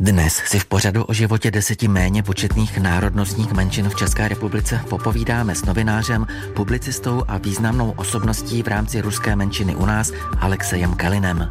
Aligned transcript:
Dnes 0.00 0.34
si 0.34 0.58
v 0.58 0.64
pořadu 0.64 1.04
o 1.04 1.12
životě 1.12 1.50
deseti 1.50 1.88
méně 1.88 2.22
početných 2.22 2.78
národnostních 2.78 3.52
menšin 3.52 3.88
v 3.88 3.94
České 3.94 4.28
republice 4.28 4.80
popovídáme 4.88 5.54
s 5.54 5.64
novinářem, 5.64 6.26
publicistou 6.54 7.24
a 7.28 7.38
významnou 7.38 7.90
osobností 7.90 8.62
v 8.62 8.68
rámci 8.68 9.00
ruské 9.00 9.36
menšiny 9.36 9.74
u 9.74 9.86
nás 9.86 10.12
Alexejem 10.40 10.94
Kalinem. 10.94 11.50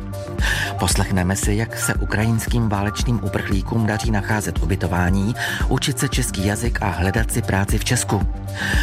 Poslechneme 0.79 1.35
si, 1.35 1.53
jak 1.53 1.77
se 1.77 1.93
ukrajinským 1.93 2.69
válečným 2.69 3.19
uprchlíkům 3.23 3.85
daří 3.85 4.11
nacházet 4.11 4.63
ubytování, 4.63 5.35
učit 5.67 5.99
se 5.99 6.09
český 6.09 6.45
jazyk 6.45 6.81
a 6.81 6.89
hledat 6.89 7.31
si 7.31 7.41
práci 7.41 7.77
v 7.77 7.85
Česku. 7.85 8.21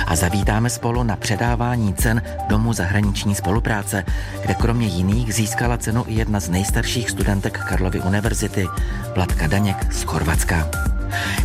A 0.07 0.17
zavítáme 0.17 0.71
spolu 0.71 1.03
na 1.03 1.17
předávání 1.17 1.95
cen 1.95 2.23
Domu 2.49 2.73
zahraniční 2.73 3.35
spolupráce, 3.35 4.05
kde 4.43 4.55
kromě 4.55 4.87
jiných 4.87 5.35
získala 5.35 5.79
cenu 5.79 6.05
i 6.09 6.15
jedna 6.15 6.41
z 6.41 6.49
nejstarších 6.49 7.11
studentek 7.11 7.59
Karlovy 7.59 8.01
univerzity, 8.01 8.69
Vlatka 9.15 9.47
Daněk 9.55 9.93
z 9.93 10.03
Chorvatska. 10.03 10.71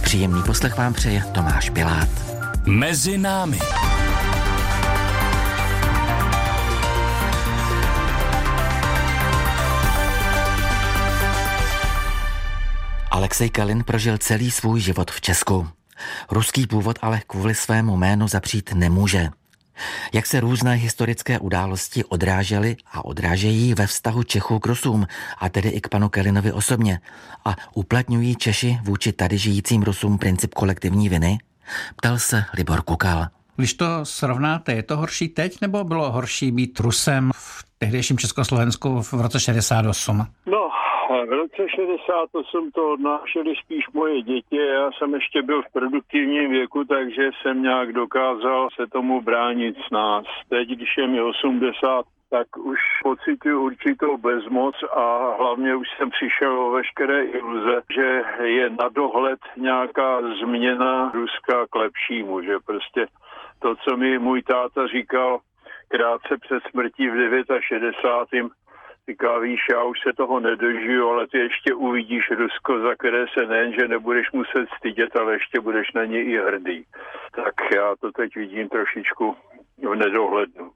Příjemný 0.02 0.44
poslech 0.44 0.78
vám 0.78 0.94
přeje 0.94 1.24
Tomáš 1.32 1.70
Pilát. 1.70 2.10
Mezi 2.66 3.18
námi. 3.18 3.60
Alexej 13.12 13.50
Kalin 13.50 13.84
prožil 13.84 14.18
celý 14.18 14.52
svůj 14.52 14.80
život 14.82 15.12
v 15.12 15.22
Česku. 15.22 15.68
Ruský 16.32 16.68
původ 16.68 17.00
ale 17.02 17.22
kvůli 17.28 17.56
svému 17.56 17.98
jménu 17.98 18.28
zapřít 18.28 18.74
nemůže. 18.74 19.30
Jak 20.14 20.26
se 20.26 20.40
různé 20.40 20.74
historické 20.74 21.40
události 21.40 22.04
odrážely 22.04 22.76
a 22.92 23.06
odrážejí 23.06 23.74
ve 23.74 23.88
vztahu 23.88 24.24
Čechů 24.24 24.60
k 24.60 24.66
Rusům, 24.66 25.08
a 25.40 25.50
tedy 25.50 25.70
i 25.70 25.82
k 25.82 25.88
panu 25.88 26.10
Kelinovi 26.10 26.52
osobně, 26.52 27.00
a 27.46 27.56
uplatňují 27.74 28.36
Češi 28.36 28.80
vůči 28.84 29.12
tady 29.12 29.38
žijícím 29.38 29.84
Rusům 29.84 30.18
princip 30.18 30.54
kolektivní 30.54 31.10
viny? 31.10 31.38
Ptal 31.96 32.20
se 32.20 32.44
Libor 32.58 32.82
Kukal. 32.82 33.28
Když 33.56 33.74
to 33.74 33.86
srovnáte, 34.04 34.74
je 34.74 34.84
to 34.84 34.98
horší 34.98 35.28
teď, 35.28 35.62
nebo 35.62 35.84
bylo 35.84 36.12
horší 36.12 36.52
být 36.52 36.80
Rusem 36.80 37.32
v 37.36 37.66
tehdejším 37.78 38.18
Československu 38.18 39.02
v 39.02 39.14
roce 39.14 39.40
68? 39.40 40.28
No, 40.46 40.58
v 41.10 41.30
roce 41.30 41.70
68 41.76 42.72
to 42.72 42.92
odnášeli 42.92 43.56
spíš 43.56 43.86
moje 43.94 44.22
děti. 44.22 44.58
Já 44.58 44.92
jsem 44.92 45.14
ještě 45.14 45.42
byl 45.42 45.62
v 45.62 45.72
produktivním 45.74 46.52
věku, 46.52 46.84
takže 46.84 47.30
jsem 47.42 47.62
nějak 47.62 47.94
dokázal 47.94 48.68
se 48.76 48.88
tomu 48.88 49.22
bránit 49.22 49.76
s 49.88 49.92
nás. 49.92 50.26
Teď, 50.50 50.70
když 50.70 50.98
je 50.98 51.08
mi 51.08 51.22
80, 51.22 52.06
tak 52.30 52.58
už 52.58 52.80
pocituju 53.04 53.62
určitou 53.62 54.18
bezmoc 54.18 54.76
a 54.92 55.36
hlavně 55.38 55.76
už 55.76 55.88
jsem 55.98 56.10
přišel 56.10 56.60
o 56.60 56.72
veškeré 56.72 57.24
iluze, 57.24 57.82
že 57.96 58.24
je 58.44 58.70
na 58.70 58.90
dohled 58.90 59.40
nějaká 59.58 60.22
změna 60.44 61.12
Ruska 61.14 61.68
k 61.70 61.76
lepšímu, 61.76 62.42
že 62.42 62.56
prostě 62.66 63.08
to, 63.60 63.76
co 63.76 63.98
mi 63.98 64.20
můj 64.20 64.42
táta 64.42 64.88
říkal 64.88 65.40
krátce 65.88 66.38
před 66.38 66.64
smrtí 66.72 67.10
v 67.10 67.44
69. 67.60 68.52
Říká, 69.10 69.40
víš, 69.40 69.60
já 69.72 69.84
už 69.84 69.98
se 70.08 70.14
toho 70.18 70.40
nedožiju, 70.40 71.10
ale 71.10 71.28
ty 71.28 71.38
ještě 71.38 71.74
uvidíš 71.74 72.24
Rusko, 72.32 72.80
za 72.82 72.96
které 72.96 73.26
se 73.34 73.46
nejen, 73.46 73.74
že 73.80 73.88
nebudeš 73.88 74.32
muset 74.32 74.66
stydět, 74.78 75.16
ale 75.16 75.34
ještě 75.34 75.60
budeš 75.60 75.88
na 75.96 76.06
ně 76.06 76.24
i 76.24 76.38
hrdý. 76.38 76.84
Tak 77.36 77.54
já 77.76 77.96
to 78.02 78.12
teď 78.12 78.36
vidím 78.36 78.70
trošičku 78.70 79.36
v 79.78 79.96
nedohlednu. 79.96 80.72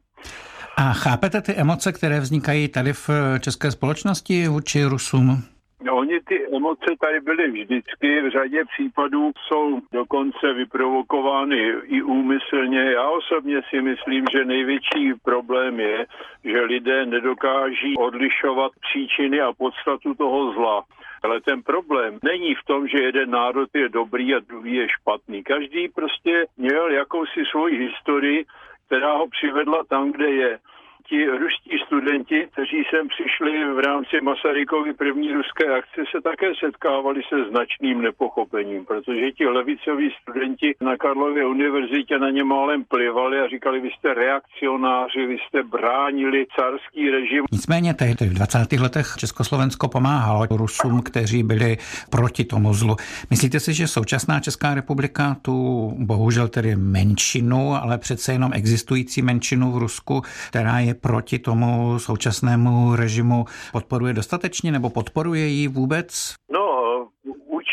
A 0.78 0.94
chápete 0.94 1.42
ty 1.42 1.54
emoce, 1.56 1.92
které 1.92 2.20
vznikají 2.20 2.68
tady 2.68 2.94
v 2.94 3.10
české 3.40 3.72
společnosti 3.72 4.48
vůči 4.48 4.86
Rusům? 4.86 5.53
No, 5.84 5.96
oni 5.96 6.20
ty 6.20 6.48
emoce 6.56 6.96
tady 7.00 7.20
byly 7.20 7.52
vždycky, 7.52 8.22
v 8.22 8.30
řadě 8.30 8.66
případů 8.66 9.32
jsou 9.48 9.80
dokonce 9.92 10.54
vyprovokovány 10.54 11.74
i 11.84 12.02
úmyslně. 12.02 12.80
Já 12.80 13.10
osobně 13.10 13.62
si 13.70 13.82
myslím, 13.82 14.26
že 14.32 14.46
největší 14.46 15.14
problém 15.24 15.80
je, 15.80 16.06
že 16.44 16.62
lidé 16.62 17.06
nedokáží 17.06 17.98
odlišovat 17.98 18.72
příčiny 18.82 19.42
a 19.42 19.54
podstatu 19.54 20.14
toho 20.14 20.54
zla. 20.54 20.84
Ale 21.24 21.42
ten 21.42 21.64
problém 21.64 22.20
není 22.24 22.56
v 22.56 22.66
tom, 22.66 22.88
že 22.88 23.04
jeden 23.04 23.30
národ 23.30 23.70
je 23.74 23.90
dobrý 23.90 24.36
a 24.36 24.40
druhý 24.40 24.76
je 24.76 24.88
špatný. 24.90 25.44
Každý 25.44 25.88
prostě 25.88 26.46
měl 26.58 26.92
jakousi 26.92 27.46
svoji 27.52 27.78
historii, 27.78 28.46
která 28.88 29.14
ho 29.14 29.28
přivedla 29.28 29.84
tam, 29.90 30.12
kde 30.12 30.30
je 30.30 30.60
ti 31.10 31.26
ruští 31.26 31.76
studenti, 31.86 32.48
kteří 32.52 32.84
sem 32.90 33.08
přišli 33.08 33.52
v 33.74 33.80
rámci 33.80 34.22
Masarykovy 34.22 34.94
první 34.94 35.34
ruské 35.34 35.66
akce, 35.78 36.02
se 36.12 36.22
také 36.22 36.48
setkávali 36.60 37.22
se 37.30 37.36
značným 37.50 38.02
nepochopením, 38.02 38.86
protože 38.86 39.32
ti 39.32 39.46
levicoví 39.46 40.10
studenti 40.22 40.76
na 40.82 40.98
Karlově 40.98 41.46
univerzitě 41.46 42.20
na 42.20 42.30
ně 42.30 42.44
málem 42.44 42.84
plivali 42.84 43.40
a 43.40 43.48
říkali, 43.48 43.80
vy 43.82 43.90
jste 43.90 44.14
reakcionáři, 44.14 45.26
vy 45.26 45.38
jste 45.38 45.64
bránili 45.64 46.46
carský 46.56 47.10
režim. 47.10 47.44
Nicméně 47.52 47.94
tehdy 47.94 48.26
v 48.26 48.34
20. 48.34 48.72
letech 48.72 49.08
Československo 49.18 49.88
pomáhalo 49.88 50.48
Rusům, 50.52 51.02
kteří 51.02 51.44
byli 51.44 51.78
proti 52.10 52.44
tomu 52.44 52.74
zlu. 52.74 52.96
Myslíte 53.30 53.60
si, 53.60 53.74
že 53.74 53.88
současná 53.88 54.40
Česká 54.40 54.74
republika 54.74 55.38
tu 55.42 55.54
bohužel 55.98 56.48
tedy 56.48 56.76
menšinu, 56.76 57.76
ale 57.76 57.98
přece 57.98 58.32
jenom 58.32 58.52
existující 58.54 59.22
menšinu 59.22 59.72
v 59.72 59.78
Rusku, 59.78 60.22
která 60.50 60.80
je 60.80 60.93
proti 60.94 61.40
tomu 61.40 62.00
současnému 62.00 62.96
režimu 62.96 63.46
podporuje 63.72 64.14
dostatečně 64.14 64.72
nebo 64.72 64.90
podporuje 64.90 65.48
ji 65.48 65.68
vůbec? 65.68 66.34
No, 66.54 66.83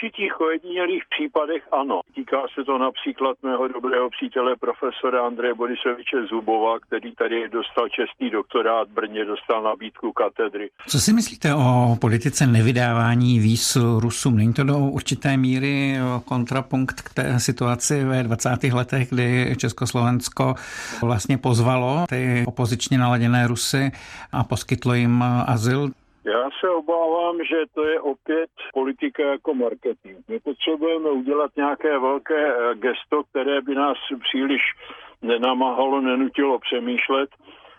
určitých 0.03 0.41
ojedinělých 0.41 1.03
případech 1.15 1.63
ano. 1.73 2.01
Týká 2.15 2.43
se 2.55 2.65
to 2.65 2.79
například 2.79 3.37
mého 3.43 3.69
dobrého 3.69 4.11
přítele 4.11 4.57
profesora 4.57 5.27
Andreje 5.27 5.55
Borisoviče 5.55 6.17
Zubova, 6.31 6.79
který 6.81 7.15
tady 7.15 7.49
dostal 7.49 7.89
čestný 7.89 8.31
doktorát 8.31 8.89
Brně, 8.89 9.25
dostal 9.25 9.63
nabídku 9.63 10.13
katedry. 10.13 10.71
Co 10.87 11.01
si 11.01 11.13
myslíte 11.13 11.55
o 11.55 11.97
politice 12.01 12.47
nevydávání 12.47 13.39
víz 13.39 13.77
Rusům? 13.99 14.37
Není 14.37 14.53
to 14.53 14.65
do 14.65 14.79
určité 14.79 15.37
míry 15.37 15.97
kontrapunkt 16.25 17.03
k 17.03 17.15
té 17.15 17.41
situaci 17.41 18.05
ve 18.05 18.23
20. 18.23 18.65
letech, 18.73 19.11
kdy 19.11 19.57
Československo 19.59 20.55
vlastně 21.03 21.39
pozvalo 21.39 22.05
ty 22.09 22.45
opozičně 22.47 22.99
naladěné 22.99 23.47
Rusy 23.47 23.93
a 24.33 24.45
poskytlo 24.45 24.95
jim 24.95 25.25
azyl? 25.47 25.91
Já 26.25 26.49
se 26.61 26.69
obávám, 26.69 27.37
že 27.45 27.57
to 27.75 27.85
je 27.85 28.01
opět 28.01 28.51
politika 28.75 29.23
jako 29.23 29.55
marketing. 29.55 30.19
My 30.29 30.41
potřebujeme 30.41 31.11
udělat 31.11 31.51
nějaké 31.57 31.99
velké 31.99 32.55
eh, 32.55 32.75
gesto, 32.75 33.23
které 33.31 33.61
by 33.61 33.75
nás 33.75 33.99
příliš 34.29 34.63
nenamáhalo, 35.23 36.01
nenutilo 36.01 36.59
přemýšlet. 36.59 37.31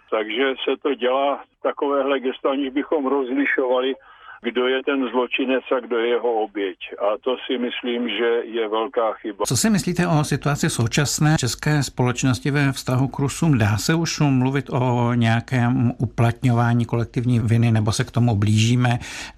Takže 0.09 0.53
se 0.63 0.77
to 0.77 0.93
dělá 0.93 1.43
takovéhle 1.63 2.19
gesto, 2.19 2.49
aniž 2.49 2.69
bychom 2.69 3.07
rozlišovali 3.07 3.95
kdo 4.41 4.67
je 4.67 4.83
ten 4.83 5.09
zločinec 5.09 5.63
a 5.77 5.79
kdo 5.79 5.97
je 5.97 6.07
jeho 6.07 6.33
oběť. 6.33 6.77
A 6.99 7.17
to 7.21 7.37
si 7.47 7.57
myslím, 7.57 8.09
že 8.09 8.41
je 8.43 8.67
velká 8.67 9.13
chyba. 9.13 9.45
Co 9.45 9.57
si 9.57 9.69
myslíte 9.69 10.07
o 10.07 10.23
situaci 10.23 10.69
současné 10.69 11.35
české 11.39 11.83
společnosti 11.83 12.51
ve 12.51 12.71
vztahu 12.71 13.07
k 13.07 13.19
Rusům? 13.19 13.57
Dá 13.57 13.77
se 13.77 13.95
už 13.95 14.19
mluvit 14.19 14.65
o 14.69 15.13
nějakém 15.13 15.91
uplatňování 15.99 16.85
kolektivní 16.85 17.39
viny, 17.39 17.71
nebo 17.71 17.91
se 17.91 18.03
k 18.03 18.11
tomu 18.11 18.35
blížíme, 18.35 18.89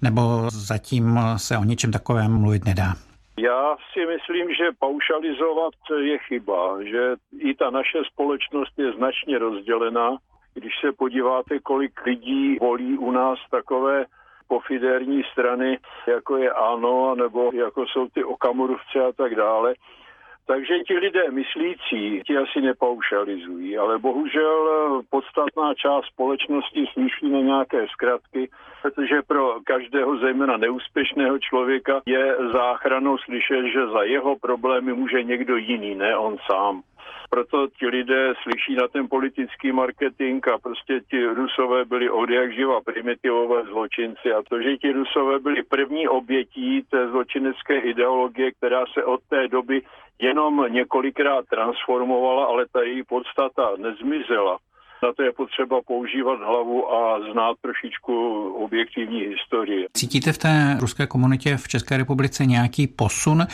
nebo 0.02 0.20
zatím 0.50 1.18
se 1.36 1.58
o 1.58 1.64
ničem 1.64 1.92
takovém 1.92 2.40
mluvit 2.40 2.64
nedá? 2.64 2.94
Já 3.38 3.76
si 3.92 4.06
myslím, 4.06 4.54
že 4.54 4.76
paušalizovat 4.78 5.74
je 6.02 6.18
chyba, 6.18 6.82
že 6.82 7.14
i 7.38 7.54
ta 7.54 7.70
naše 7.70 7.98
společnost 8.12 8.72
je 8.78 8.92
značně 8.92 9.38
rozdělená. 9.38 10.16
Když 10.54 10.72
se 10.80 10.92
podíváte, 10.92 11.58
kolik 11.58 12.06
lidí 12.06 12.56
volí 12.60 12.98
u 12.98 13.10
nás 13.10 13.38
takové 13.50 14.04
pofiderní 14.48 15.22
strany, 15.32 15.78
jako 16.06 16.36
je 16.36 16.50
ANO, 16.50 17.14
nebo 17.14 17.50
jako 17.54 17.86
jsou 17.86 18.08
ty 18.08 18.24
Okamurovci 18.24 18.98
a 19.08 19.12
tak 19.12 19.34
dále. 19.34 19.74
Takže 20.46 20.78
ti 20.78 20.98
lidé 20.98 21.30
myslící, 21.30 22.22
ti 22.26 22.36
asi 22.36 22.60
nepaušalizují, 22.60 23.78
ale 23.78 23.98
bohužel 23.98 25.02
podstatná 25.10 25.74
část 25.74 26.04
společnosti 26.04 26.84
slyší 26.92 27.30
na 27.30 27.40
nějaké 27.40 27.86
zkratky, 27.88 28.50
protože 28.82 29.22
pro 29.26 29.60
každého 29.64 30.18
zejména 30.18 30.56
neúspěšného 30.56 31.38
člověka 31.38 32.00
je 32.06 32.36
záchranou 32.52 33.18
slyšet, 33.18 33.66
že 33.72 33.86
za 33.86 34.02
jeho 34.02 34.36
problémy 34.38 34.92
může 34.92 35.22
někdo 35.22 35.56
jiný, 35.56 35.94
ne 35.94 36.16
on 36.16 36.36
sám. 36.50 36.82
Proto 37.30 37.68
ti 37.78 37.86
lidé 37.86 38.32
slyší 38.42 38.74
na 38.74 38.88
ten 38.88 39.08
politický 39.08 39.72
marketing 39.72 40.48
a 40.48 40.58
prostě 40.58 41.00
ti 41.10 41.26
rusové 41.26 41.84
byli 41.84 42.10
od 42.10 42.30
jak 42.30 42.52
živa 42.52 42.80
primitivové 42.80 43.64
zločinci. 43.64 44.32
A 44.32 44.42
to, 44.48 44.62
že 44.62 44.76
ti 44.76 44.92
rusové 44.92 45.38
byli 45.38 45.62
první 45.62 46.08
obětí 46.08 46.82
té 46.90 47.08
zločinecké 47.08 47.78
ideologie, 47.78 48.52
která 48.52 48.84
se 48.92 49.04
od 49.04 49.20
té 49.28 49.48
doby 49.48 49.82
jenom 50.18 50.66
několikrát 50.70 51.44
transformovala, 51.50 52.46
ale 52.46 52.66
ta 52.72 52.82
její 52.82 53.02
podstata 53.02 53.70
nezmizela 53.78 54.58
Na 55.02 55.12
to 55.12 55.22
je 55.22 55.32
potřeba 55.32 55.80
používat 55.86 56.38
hlavu 56.38 56.92
a 56.92 57.20
znát 57.32 57.56
trošičku 57.62 58.14
objektivní 58.64 59.20
historii. 59.20 59.86
Cítíte 59.96 60.32
v 60.32 60.38
té 60.38 60.76
ruské 60.80 61.06
komunitě 61.06 61.56
v 61.56 61.68
České 61.68 61.96
republice 61.96 62.46
nějaký 62.46 62.86
posun, 62.86 63.46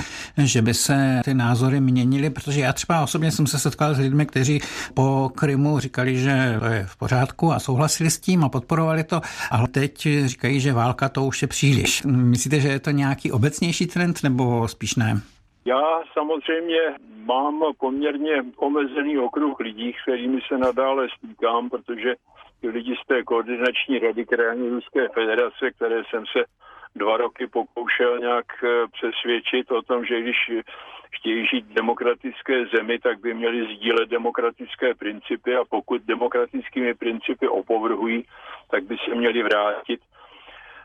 že 0.45 0.63
by 0.63 0.75
se 0.75 1.21
ty 1.25 1.35
názory 1.35 1.81
měnily? 1.81 2.31
Protože 2.31 2.61
já 2.61 2.73
třeba 2.73 3.03
osobně 3.03 3.31
jsem 3.31 3.47
se 3.47 3.59
setkal 3.59 3.95
s 3.95 3.99
lidmi, 3.99 4.27
kteří 4.27 4.61
po 4.95 5.31
Krymu 5.35 5.79
říkali, 5.79 6.17
že 6.17 6.57
to 6.61 6.67
je 6.67 6.87
v 6.87 6.97
pořádku 6.97 7.53
a 7.53 7.59
souhlasili 7.59 8.11
s 8.11 8.21
tím 8.21 8.45
a 8.45 8.49
podporovali 8.49 9.05
to, 9.05 9.21
ale 9.51 9.69
teď 9.69 10.09
říkají, 10.25 10.61
že 10.61 10.73
válka 10.73 11.09
to 11.09 11.25
už 11.25 11.43
je 11.43 11.49
příliš. 11.49 12.03
Myslíte, 12.03 12.61
že 12.61 12.69
je 12.69 12.81
to 12.81 12.91
nějaký 12.91 13.33
obecnější 13.33 13.87
trend 13.87 14.23
nebo 14.23 14.69
spíš 14.69 14.95
ne? 14.95 15.21
Já 15.65 16.03
samozřejmě 16.13 16.81
mám 17.25 17.65
poměrně 17.79 18.43
omezený 18.57 19.19
okruh 19.19 19.61
lidí, 19.61 19.93
kterými 20.03 20.41
se 20.49 20.59
nadále 20.59 21.09
stýkám, 21.17 21.71
protože 21.71 22.15
ty 22.61 22.69
lidi 22.69 22.97
z 23.05 23.07
té 23.07 23.23
koordinační 23.23 23.99
rady 23.99 24.27
krajní 24.27 24.69
Ruské 24.69 25.09
federace, 25.09 25.71
které 25.71 26.03
jsem 26.05 26.25
se 26.27 26.45
dva 26.95 27.17
roky 27.17 27.47
pokoušel 27.47 28.19
nějak 28.19 28.47
eh, 28.65 28.69
přesvědčit 28.93 29.71
o 29.71 29.83
tom, 29.83 30.05
že 30.05 30.21
když 30.21 30.37
chtějí 31.11 31.47
žít 31.47 31.67
v 31.67 31.75
demokratické 31.75 32.67
zemi, 32.67 32.99
tak 32.99 33.21
by 33.21 33.35
měli 33.35 33.77
sdílet 33.77 34.09
demokratické 34.09 34.95
principy 34.95 35.57
a 35.57 35.65
pokud 35.65 36.03
demokratickými 36.03 36.95
principy 36.95 37.49
opovrhují, 37.49 38.25
tak 38.71 38.85
by 38.85 38.97
se 39.05 39.15
měli 39.15 39.43
vrátit 39.43 40.01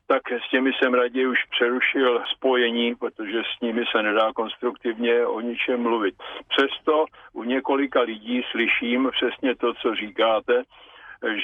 tak 0.07 0.21
s 0.31 0.49
těmi 0.49 0.71
jsem 0.73 0.93
raději 0.93 1.27
už 1.27 1.43
přerušil 1.49 2.23
spojení, 2.35 2.95
protože 2.95 3.41
s 3.57 3.61
nimi 3.61 3.83
se 3.91 4.03
nedá 4.03 4.33
konstruktivně 4.33 5.25
o 5.25 5.41
ničem 5.41 5.81
mluvit. 5.81 6.15
Přesto 6.47 7.05
u 7.33 7.43
několika 7.43 8.01
lidí 8.01 8.41
slyším 8.51 9.09
přesně 9.11 9.55
to, 9.55 9.73
co 9.73 9.95
říkáte, 9.95 10.63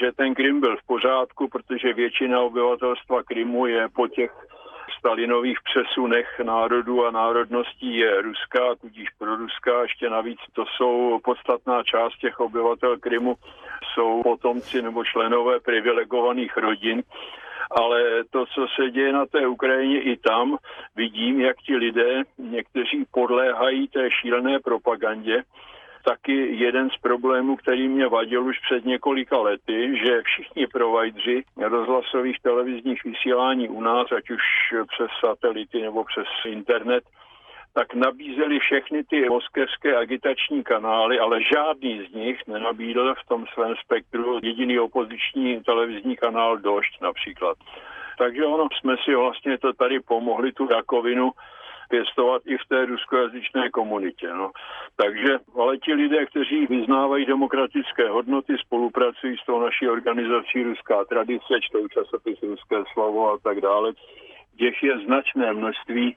že 0.00 0.12
ten 0.12 0.34
Krym 0.34 0.60
byl 0.60 0.76
v 0.76 0.86
pořádku, 0.86 1.48
protože 1.48 1.92
většina 1.92 2.40
obyvatelstva 2.40 3.22
Krymu 3.22 3.66
je 3.66 3.88
po 3.88 4.08
těch 4.08 4.32
Stalinových 4.98 5.58
přesunech 5.64 6.40
národů 6.42 7.06
a 7.06 7.10
národností 7.10 7.96
je 7.96 8.22
ruská, 8.22 8.74
tudíž 8.80 9.08
pro 9.18 9.36
ruská. 9.36 9.82
Ještě 9.82 10.10
navíc 10.10 10.38
to 10.52 10.64
jsou 10.66 11.18
podstatná 11.24 11.82
část 11.82 12.18
těch 12.18 12.40
obyvatel 12.40 12.98
Krymu, 12.98 13.34
jsou 13.94 14.22
potomci 14.22 14.82
nebo 14.82 15.04
členové 15.04 15.60
privilegovaných 15.60 16.56
rodin 16.56 17.02
ale 17.70 18.24
to, 18.30 18.46
co 18.46 18.66
se 18.76 18.90
děje 18.90 19.12
na 19.12 19.26
té 19.26 19.46
Ukrajině 19.46 20.02
i 20.02 20.16
tam, 20.16 20.56
vidím, 20.96 21.40
jak 21.40 21.56
ti 21.56 21.76
lidé, 21.76 22.22
někteří 22.38 23.04
podléhají 23.10 23.88
té 23.88 24.10
šílené 24.10 24.58
propagandě, 24.60 25.42
taky 26.04 26.56
jeden 26.56 26.90
z 26.90 26.96
problémů, 26.96 27.56
který 27.56 27.88
mě 27.88 28.08
vadil 28.08 28.44
už 28.44 28.58
před 28.58 28.84
několika 28.84 29.38
lety, 29.38 29.98
že 30.04 30.22
všichni 30.22 30.66
provajdři 30.66 31.44
rozhlasových 31.56 32.40
televizních 32.42 33.04
vysílání 33.04 33.68
u 33.68 33.80
nás, 33.80 34.12
ať 34.12 34.30
už 34.30 34.42
přes 34.94 35.10
satelity 35.20 35.82
nebo 35.82 36.04
přes 36.04 36.26
internet, 36.46 37.04
tak 37.74 37.94
nabízeli 37.94 38.58
všechny 38.58 39.04
ty 39.04 39.28
moskevské 39.28 39.96
agitační 39.96 40.62
kanály, 40.62 41.18
ale 41.18 41.42
žádný 41.42 42.06
z 42.06 42.14
nich 42.14 42.46
nenabídl 42.46 43.14
v 43.14 43.28
tom 43.28 43.44
svém 43.54 43.74
spektru 43.84 44.40
jediný 44.42 44.78
opoziční 44.78 45.62
televizní 45.62 46.16
kanál 46.16 46.58
Došť 46.58 47.00
například. 47.00 47.56
Takže 48.18 48.44
ono 48.44 48.68
jsme 48.80 48.96
si 49.04 49.14
vlastně 49.14 49.58
to 49.58 49.72
tady 49.72 50.00
pomohli 50.00 50.52
tu 50.52 50.66
rakovinu 50.66 51.30
pěstovat 51.88 52.42
i 52.46 52.56
v 52.56 52.68
té 52.68 52.84
ruskojazyčné 52.84 53.70
komunitě. 53.70 54.28
No. 54.28 54.50
Takže 54.96 55.38
ale 55.60 55.78
ti 55.78 55.92
lidé, 55.94 56.26
kteří 56.26 56.66
vyznávají 56.66 57.26
demokratické 57.26 58.08
hodnoty, 58.08 58.56
spolupracují 58.58 59.36
s 59.36 59.46
tou 59.46 59.60
naší 59.60 59.88
organizací 59.88 60.62
Ruská 60.62 61.04
tradice, 61.04 61.52
čtou 61.60 61.88
časopis 61.88 62.42
Ruské 62.42 62.76
slovo 62.92 63.32
a 63.32 63.38
tak 63.38 63.60
dále, 63.60 63.92
těch 64.58 64.82
je 64.82 64.98
značné 64.98 65.52
množství 65.52 66.16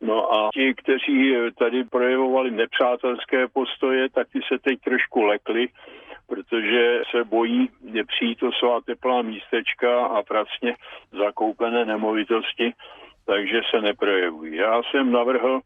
No 0.00 0.34
a 0.34 0.50
ti, 0.54 0.74
kteří 0.74 1.34
tady 1.58 1.84
projevovali 1.84 2.50
nepřátelské 2.50 3.48
postoje, 3.48 4.08
tak 4.10 4.28
ty 4.32 4.40
se 4.48 4.58
teď 4.58 4.80
trošku 4.80 5.22
lekli, 5.22 5.68
protože 6.28 7.02
se 7.10 7.24
bojí 7.24 7.68
přijít 8.06 8.42
o 8.42 8.52
svá 8.52 8.80
teplá 8.80 9.22
místečka 9.22 10.06
a 10.06 10.22
pracně 10.22 10.76
zakoupené 11.12 11.84
nemovitosti, 11.84 12.72
takže 13.26 13.60
se 13.70 13.80
neprojevují. 13.80 14.56
Já 14.56 14.82
jsem 14.82 15.12
navrhl, 15.12 15.60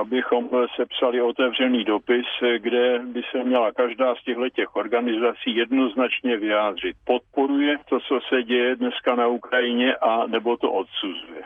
abychom 0.00 0.48
sepsali 0.76 1.22
otevřený 1.22 1.84
dopis, 1.84 2.26
kde 2.58 2.98
by 2.98 3.22
se 3.30 3.44
měla 3.44 3.72
každá 3.72 4.14
z 4.14 4.24
těchto 4.24 4.48
těch 4.48 4.76
organizací 4.76 5.56
jednoznačně 5.56 6.36
vyjádřit. 6.36 6.96
Podporuje 7.04 7.78
to, 7.88 8.00
co 8.00 8.20
se 8.28 8.42
děje 8.42 8.76
dneska 8.76 9.14
na 9.14 9.26
Ukrajině 9.26 9.94
a 9.96 10.26
nebo 10.26 10.56
to 10.56 10.72
odsuzuje. 10.72 11.42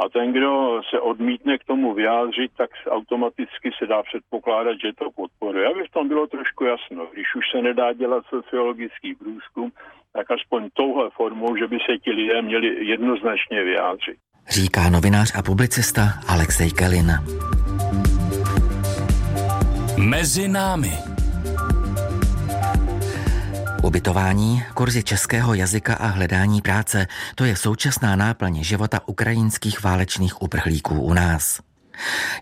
A 0.00 0.08
ten, 0.08 0.32
kdo 0.32 0.80
se 0.90 1.00
odmítne 1.00 1.58
k 1.58 1.64
tomu 1.64 1.94
vyjádřit, 1.94 2.50
tak 2.56 2.70
automaticky 2.90 3.70
se 3.78 3.86
dá 3.86 4.02
předpokládat, 4.02 4.76
že 4.84 4.92
to 4.98 5.10
podporuje. 5.10 5.66
Aby 5.66 5.84
v 5.84 5.92
tom 5.92 6.08
bylo 6.08 6.26
trošku 6.26 6.64
jasno. 6.64 7.06
Když 7.12 7.26
už 7.34 7.44
se 7.52 7.62
nedá 7.62 7.92
dělat 7.92 8.24
sociologický 8.28 9.14
průzkum, 9.14 9.72
tak 10.12 10.30
aspoň 10.30 10.68
touhle 10.74 11.10
formou, 11.10 11.56
že 11.56 11.66
by 11.66 11.78
se 11.86 11.98
ti 11.98 12.10
lidé 12.10 12.42
měli 12.42 12.86
jednoznačně 12.86 13.64
vyjádřit. 13.64 14.16
Říká 14.48 14.90
novinář 14.90 15.32
a 15.38 15.42
publicista 15.42 16.02
Alexej 16.28 16.70
Kelin. 16.70 17.10
Mezi 19.98 20.48
námi. 20.48 21.07
Ubytování, 23.82 24.64
kurzy 24.74 25.02
českého 25.02 25.54
jazyka 25.54 25.94
a 25.94 26.06
hledání 26.06 26.60
práce, 26.60 27.06
to 27.34 27.44
je 27.44 27.56
současná 27.56 28.16
náplň 28.16 28.62
života 28.62 29.00
ukrajinských 29.06 29.82
válečných 29.82 30.42
uprchlíků 30.42 31.00
u 31.00 31.12
nás. 31.12 31.60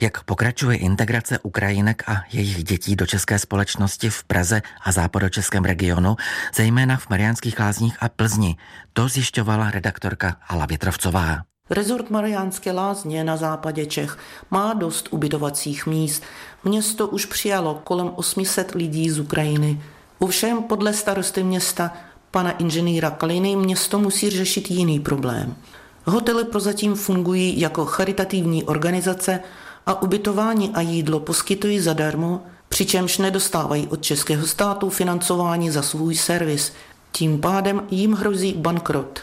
Jak 0.00 0.24
pokračuje 0.24 0.76
integrace 0.76 1.38
Ukrajinek 1.38 2.08
a 2.08 2.22
jejich 2.32 2.64
dětí 2.64 2.96
do 2.96 3.06
české 3.06 3.38
společnosti 3.38 4.10
v 4.10 4.24
Praze 4.24 4.62
a 4.82 4.92
západočeském 4.92 5.64
regionu, 5.64 6.16
zejména 6.54 6.96
v 6.96 7.08
Mariánských 7.10 7.60
lázních 7.60 7.96
a 8.00 8.08
Plzni, 8.08 8.56
to 8.92 9.08
zjišťovala 9.08 9.70
redaktorka 9.70 10.36
Ala 10.48 10.66
Větrovcová. 10.66 11.38
Rezort 11.70 12.10
Mariánské 12.10 12.72
lázně 12.72 13.24
na 13.24 13.36
západě 13.36 13.86
Čech 13.86 14.18
má 14.50 14.74
dost 14.74 15.08
ubytovacích 15.10 15.86
míst. 15.86 16.22
Město 16.64 17.08
už 17.08 17.24
přijalo 17.24 17.80
kolem 17.84 18.10
800 18.14 18.74
lidí 18.74 19.10
z 19.10 19.18
Ukrajiny. 19.18 19.80
Ovšem 20.18 20.62
podle 20.62 20.92
starosty 20.92 21.42
města 21.42 21.92
pana 22.30 22.50
inženýra 22.50 23.10
Kaliny 23.10 23.56
město 23.56 23.98
musí 23.98 24.30
řešit 24.30 24.70
jiný 24.70 25.00
problém. 25.00 25.56
Hotely 26.04 26.44
prozatím 26.44 26.94
fungují 26.94 27.60
jako 27.60 27.84
charitativní 27.84 28.64
organizace 28.64 29.40
a 29.86 30.02
ubytování 30.02 30.70
a 30.74 30.80
jídlo 30.80 31.20
poskytují 31.20 31.80
zadarmo, 31.80 32.42
přičemž 32.68 33.18
nedostávají 33.18 33.86
od 33.86 34.02
českého 34.02 34.46
státu 34.46 34.90
financování 34.90 35.70
za 35.70 35.82
svůj 35.82 36.14
servis. 36.14 36.72
Tím 37.12 37.40
pádem 37.40 37.82
jim 37.90 38.12
hrozí 38.12 38.52
bankrot. 38.52 39.20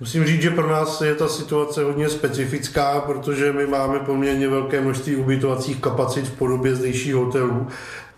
Musím 0.00 0.24
říct, 0.24 0.42
že 0.42 0.50
pro 0.50 0.70
nás 0.70 1.00
je 1.00 1.14
ta 1.14 1.28
situace 1.28 1.84
hodně 1.84 2.08
specifická, 2.08 3.00
protože 3.00 3.52
my 3.52 3.66
máme 3.66 3.98
poměrně 3.98 4.48
velké 4.48 4.80
množství 4.80 5.16
ubytovacích 5.16 5.80
kapacit 5.80 6.26
v 6.26 6.38
podobě 6.38 6.74
zdejších 6.74 7.14
hotelů, 7.14 7.66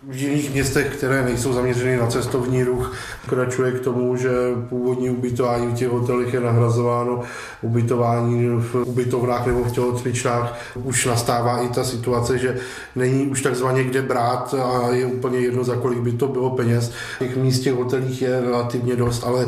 v 0.03 0.17
jiných 0.17 0.55
městech, 0.55 0.97
které 0.97 1.25
nejsou 1.25 1.53
zaměřeny 1.53 1.97
na 1.97 2.07
cestovní 2.07 2.65
ruch, 2.65 2.97
pokračuje 3.25 3.73
k 3.73 3.81
tomu, 3.81 4.17
že 4.17 4.31
původní 4.69 5.11
ubytování 5.11 5.67
v 5.67 5.75
těch 5.75 5.89
hotelech 5.89 6.35
je 6.35 6.41
nahrazováno 6.41 7.23
ubytování 7.63 8.49
v 8.49 8.75
ubytovnách 8.75 9.47
nebo 9.47 9.65
v 9.65 9.73
tělocvičnách. 9.73 10.59
Už 10.75 11.07
nastává 11.07 11.63
i 11.63 11.69
ta 11.69 11.85
situace, 11.85 12.39
že 12.39 12.57
není 12.97 13.27
už 13.27 13.43
takzvaně 13.43 13.85
kde 13.85 14.03
brát 14.03 14.55
a 14.55 14.89
je 14.91 15.07
úplně 15.07 15.39
jedno, 15.39 15.65
za 15.65 15.77
kolik 15.77 15.99
by 15.99 16.13
to 16.13 16.29
bylo 16.29 16.51
peněz. 16.51 16.93
Těch 17.19 17.37
míst 17.37 17.61
těch 17.61 17.75
hotelích 17.75 18.23
je 18.23 18.41
relativně 18.41 18.97
dost, 18.97 19.25
ale 19.27 19.47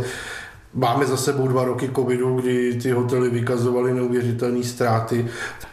Máme 0.74 1.06
za 1.06 1.16
sebou 1.16 1.48
dva 1.48 1.64
roky 1.64 1.90
covidu, 1.96 2.40
kdy 2.40 2.74
ty 2.74 2.90
hotely 2.90 3.30
vykazovaly 3.30 3.94
neuvěřitelné 3.94 4.64
ztráty. 4.64 5.26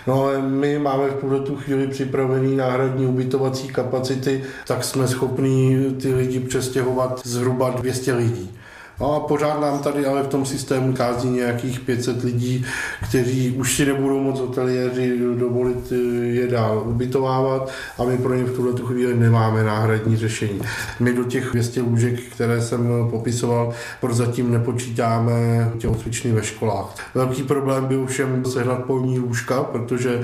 No 0.08 0.24
ale 0.24 0.42
my 0.42 0.80
máme 0.80 1.08
v 1.10 1.44
tu 1.44 1.56
chvíli 1.56 1.88
připravený 1.88 2.56
náhradní 2.56 3.06
ubytovací 3.06 3.68
kapacity, 3.68 4.44
tak 4.68 4.84
jsme 4.84 5.08
schopní 5.08 5.96
ty 6.02 6.14
lidi 6.14 6.40
přestěhovat 6.40 7.22
zhruba 7.24 7.70
200 7.70 8.14
lidí. 8.14 8.57
A 9.00 9.20
pořád 9.20 9.62
nám 9.62 9.80
tady 9.80 10.06
ale 10.06 10.24
v 10.24 10.28
tom 10.28 10.46
systému 10.46 10.94
kází 10.94 11.30
nějakých 11.30 11.80
500 11.80 12.24
lidí, 12.24 12.66
kteří 13.10 13.52
už 13.52 13.76
si 13.76 13.86
nebudou 13.86 14.20
moc 14.20 14.40
hoteliéři 14.40 15.20
dovolit 15.40 15.92
eh, 15.92 15.96
je 16.26 16.48
dál 16.48 16.84
ubytovávat 16.86 17.72
a 17.98 18.04
my 18.04 18.18
pro 18.18 18.36
ně 18.36 18.44
v 18.44 18.56
tuhle 18.56 18.74
chvíli 18.86 19.18
nemáme 19.18 19.64
náhradní 19.64 20.18
řešení. 20.18 20.62
My 21.00 21.14
do 21.14 21.24
těch 21.24 21.50
200 21.52 21.82
lůžek, 21.82 22.20
které 22.20 22.62
jsem 22.62 23.08
popisoval, 23.10 23.74
prozatím 24.02 24.52
nepočítáme 24.52 25.72
tělocvičny 25.78 26.32
ve 26.32 26.44
školách. 26.44 26.96
Velký 27.16 27.44
problém 27.44 27.86
byl 27.86 28.06
všem 28.06 28.46
sehnat 28.46 28.84
polní 28.84 29.20
lůžka, 29.20 29.64
protože 29.64 30.24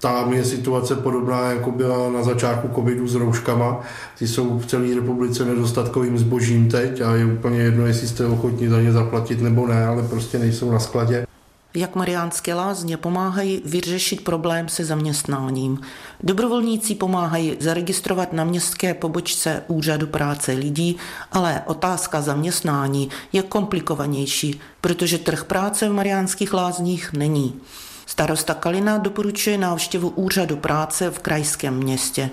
Tam 0.00 0.32
je 0.32 0.44
situace 0.44 0.94
podobná, 0.94 1.50
jako 1.50 1.70
byla 1.70 2.10
na 2.10 2.22
začátku 2.22 2.68
covidu 2.74 3.08
s 3.08 3.14
rouškama. 3.14 3.80
Ty 4.18 4.28
jsou 4.28 4.58
v 4.58 4.66
celé 4.66 4.94
republice 4.94 5.44
nedostatkovým 5.44 6.18
zbožím 6.18 6.68
teď 6.68 7.00
a 7.00 7.14
je 7.14 7.24
úplně 7.24 7.60
jedno, 7.60 7.86
jestli 7.86 8.08
jste 8.08 8.26
ochotni 8.26 8.68
za 8.68 8.80
ně 8.80 8.92
zaplatit 8.92 9.40
nebo 9.40 9.66
ne, 9.66 9.86
ale 9.86 10.02
prostě 10.02 10.38
nejsou 10.38 10.70
na 10.70 10.78
skladě 10.78 11.26
jak 11.74 11.94
Mariánské 11.94 12.54
lázně 12.54 12.96
pomáhají 12.96 13.62
vyřešit 13.64 14.24
problém 14.24 14.68
se 14.68 14.84
zaměstnáním. 14.84 15.80
Dobrovolníci 16.22 16.94
pomáhají 16.94 17.56
zaregistrovat 17.60 18.32
na 18.32 18.44
městské 18.44 18.94
pobočce 18.94 19.62
úřadu 19.66 20.06
práce 20.06 20.52
lidí, 20.52 20.96
ale 21.32 21.62
otázka 21.66 22.20
zaměstnání 22.20 23.08
je 23.32 23.42
komplikovanější, 23.42 24.60
protože 24.80 25.18
trh 25.18 25.44
práce 25.44 25.88
v 25.88 25.92
Mariánských 25.92 26.54
lázních 26.54 27.12
není. 27.12 27.60
Starosta 28.08 28.54
Kalina 28.54 28.98
doporučuje 28.98 29.58
návštěvu 29.58 30.08
úřadu 30.08 30.56
práce 30.56 31.10
v 31.10 31.18
krajském 31.18 31.74
městě. 31.74 32.30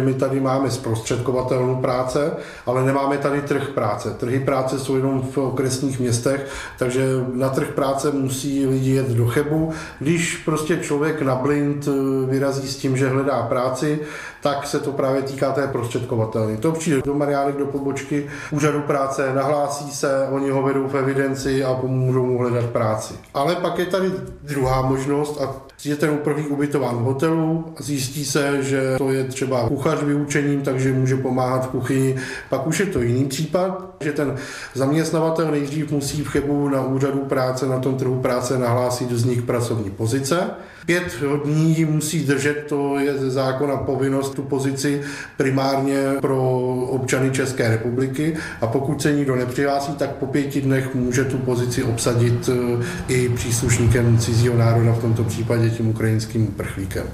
My 0.00 0.14
tady 0.14 0.40
máme 0.40 0.70
zprostředkovatelnou 0.70 1.76
práce, 1.76 2.32
ale 2.66 2.84
nemáme 2.84 3.18
tady 3.18 3.42
trh 3.42 3.68
práce. 3.68 4.10
Trhy 4.10 4.40
práce 4.40 4.78
jsou 4.78 4.96
jenom 4.96 5.22
v 5.22 5.38
okresních 5.38 6.00
městech, 6.00 6.46
takže 6.78 7.06
na 7.34 7.48
trh 7.48 7.68
práce 7.68 8.10
musí 8.12 8.66
lidi 8.66 8.90
jet 8.90 9.08
do 9.08 9.26
Chebu. 9.26 9.72
Když 9.98 10.36
prostě 10.36 10.76
člověk 10.76 11.22
na 11.22 11.34
blind 11.34 11.88
eh, 11.88 11.90
vyrazí 12.30 12.68
s 12.68 12.76
tím, 12.76 12.96
že 12.96 13.08
hledá 13.08 13.42
práci, 13.42 14.00
tak 14.42 14.66
se 14.66 14.78
to 14.78 14.92
právě 14.92 15.22
týká 15.22 15.52
té 15.52 15.66
prostředkovatelny. 15.66 16.56
To 16.56 16.72
přijde 16.72 17.02
do 17.04 17.14
Mariánek 17.14 17.56
do 17.56 17.66
pobočky 17.66 18.26
úřadu 18.50 18.80
práce, 18.80 19.34
nahlásí 19.34 19.90
se, 19.90 20.28
oni 20.30 20.50
ho 20.50 20.62
vedou 20.62 20.88
v 20.88 20.94
evidenci 20.94 21.64
a 21.64 21.74
pomůžou 21.74 22.26
mu 22.26 22.38
hledat 22.38 22.70
práci. 22.70 23.14
Ale 23.34 23.56
pak 23.56 23.78
je 23.78 23.86
tady 23.86 24.12
druhá 24.42 24.82
možnost 24.82 25.40
a 25.40 25.71
je 25.84 25.96
ten 25.96 26.10
uprchlík 26.10 26.50
ubytován 26.50 26.96
v 26.96 27.00
hotelu, 27.00 27.64
zjistí 27.80 28.24
se, 28.24 28.62
že 28.62 28.94
to 28.98 29.10
je 29.10 29.24
třeba 29.24 29.68
kuchař 29.68 30.02
vyučením, 30.02 30.60
takže 30.60 30.92
může 30.92 31.16
pomáhat 31.16 31.66
v 31.66 31.68
kuchyni. 31.68 32.16
Pak 32.48 32.66
už 32.66 32.80
je 32.80 32.86
to 32.86 33.02
jiný 33.02 33.24
případ, 33.24 33.94
že 34.00 34.12
ten 34.12 34.36
zaměstnavatel 34.74 35.50
nejdřív 35.50 35.90
musí 35.90 36.22
v 36.22 36.28
Chebu 36.28 36.68
na 36.68 36.84
úřadu 36.84 37.18
práce, 37.18 37.66
na 37.66 37.78
tom 37.78 37.96
trhu 37.96 38.20
práce 38.20 38.58
nahlásit 38.58 39.10
vznik 39.12 39.44
pracovní 39.44 39.90
pozice. 39.90 40.50
Pět 40.86 41.22
dní 41.44 41.84
musí 41.84 42.24
držet, 42.24 42.64
to 42.68 42.98
je 42.98 43.18
ze 43.18 43.30
zákona 43.30 43.76
povinnost 43.76 44.34
tu 44.34 44.42
pozici 44.42 45.00
primárně 45.36 46.02
pro 46.20 46.62
občany 46.90 47.30
České 47.30 47.68
republiky 47.68 48.36
a 48.60 48.66
pokud 48.66 49.02
se 49.02 49.12
nikdo 49.12 49.36
nepřihlásí, 49.36 49.92
tak 49.92 50.10
po 50.10 50.26
pěti 50.26 50.60
dnech 50.60 50.94
může 50.94 51.24
tu 51.24 51.38
pozici 51.38 51.82
obsadit 51.82 52.50
eh, 52.52 52.84
i 53.08 53.28
příslušníkem 53.28 54.18
cizího 54.18 54.56
národa, 54.56 54.92
v 54.92 55.00
tomto 55.00 55.24
případě 55.24 55.70
tím 55.70 55.88
ukrajinským 55.88 56.46
prchlíkem. 56.46 57.04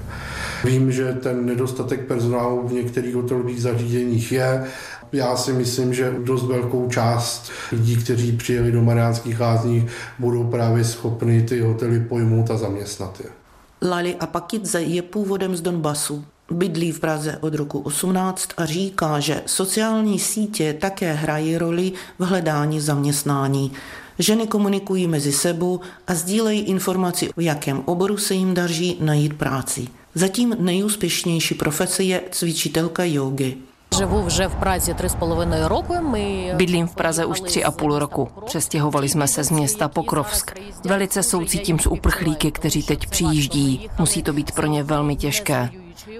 Vím, 0.63 0.91
že 0.91 1.13
ten 1.13 1.45
nedostatek 1.45 2.01
personálu 2.01 2.67
v 2.67 2.73
některých 2.73 3.15
hotelových 3.15 3.61
zařízeních 3.61 4.31
je. 4.31 4.63
Já 5.11 5.35
si 5.35 5.53
myslím, 5.53 5.93
že 5.93 6.13
dost 6.23 6.47
velkou 6.47 6.89
část 6.89 7.51
lidí, 7.71 7.95
kteří 7.95 8.31
přijeli 8.31 8.71
do 8.71 8.81
Mariánských 8.81 9.39
lázní, 9.39 9.87
budou 10.19 10.43
právě 10.43 10.83
schopni 10.83 11.41
ty 11.41 11.61
hotely 11.61 11.99
pojmout 11.99 12.51
a 12.51 12.57
zaměstnat 12.57 13.21
je. 13.23 13.38
Lali 13.81 14.15
Apakidze 14.15 14.81
je 14.81 15.01
původem 15.01 15.55
z 15.55 15.61
Donbasu. 15.61 16.25
Bydlí 16.51 16.91
v 16.91 16.99
Praze 16.99 17.37
od 17.41 17.53
roku 17.55 17.79
18 17.79 18.49
a 18.57 18.65
říká, 18.65 19.19
že 19.19 19.43
sociální 19.45 20.19
sítě 20.19 20.73
také 20.73 21.13
hrají 21.13 21.57
roli 21.57 21.91
v 22.19 22.23
hledání 22.23 22.79
zaměstnání. 22.79 23.71
Ženy 24.19 24.47
komunikují 24.47 25.07
mezi 25.07 25.31
sebou 25.31 25.79
a 26.07 26.15
sdílejí 26.15 26.61
informaci, 26.61 27.29
v 27.37 27.41
jakém 27.41 27.83
oboru 27.85 28.17
se 28.17 28.33
jim 28.33 28.53
daří 28.53 28.97
najít 28.99 29.33
práci. 29.33 29.87
Zatím 30.15 30.55
nejúspěšnější 30.59 31.55
profese 31.55 32.03
je 32.03 32.21
cvičitelka 32.31 33.03
jogy. 33.03 33.68
Живу 33.98 34.22
вже 34.22 34.46
в 34.46 34.54
Празі 34.54 34.94
три 34.94 35.08
з 35.08 35.14
половиною 35.14 35.68
року. 35.68 35.94
Ми 36.00 36.52
Bydlím 36.56 36.86
v 36.86 36.94
Praze 36.94 37.24
už 37.24 37.40
tři 37.40 37.64
a 37.64 37.70
půl 37.70 37.98
roku. 37.98 38.28
Přestěhovali 38.46 39.08
jsme 39.08 39.28
se 39.28 39.44
z 39.44 39.50
města 39.50 39.88
Pokrovsk. 39.88 40.52
Velice 40.84 41.22
soucítím 41.22 41.78
s 41.78 41.86
uprchlíky, 41.86 42.50
kteří 42.50 42.82
teď 42.82 43.06
přijíždí. 43.06 43.90
Musí 43.98 44.22
to 44.22 44.32
být 44.32 44.52
pro 44.52 44.66
ně 44.66 44.82
velmi 44.82 45.16
těžké. 45.16 45.70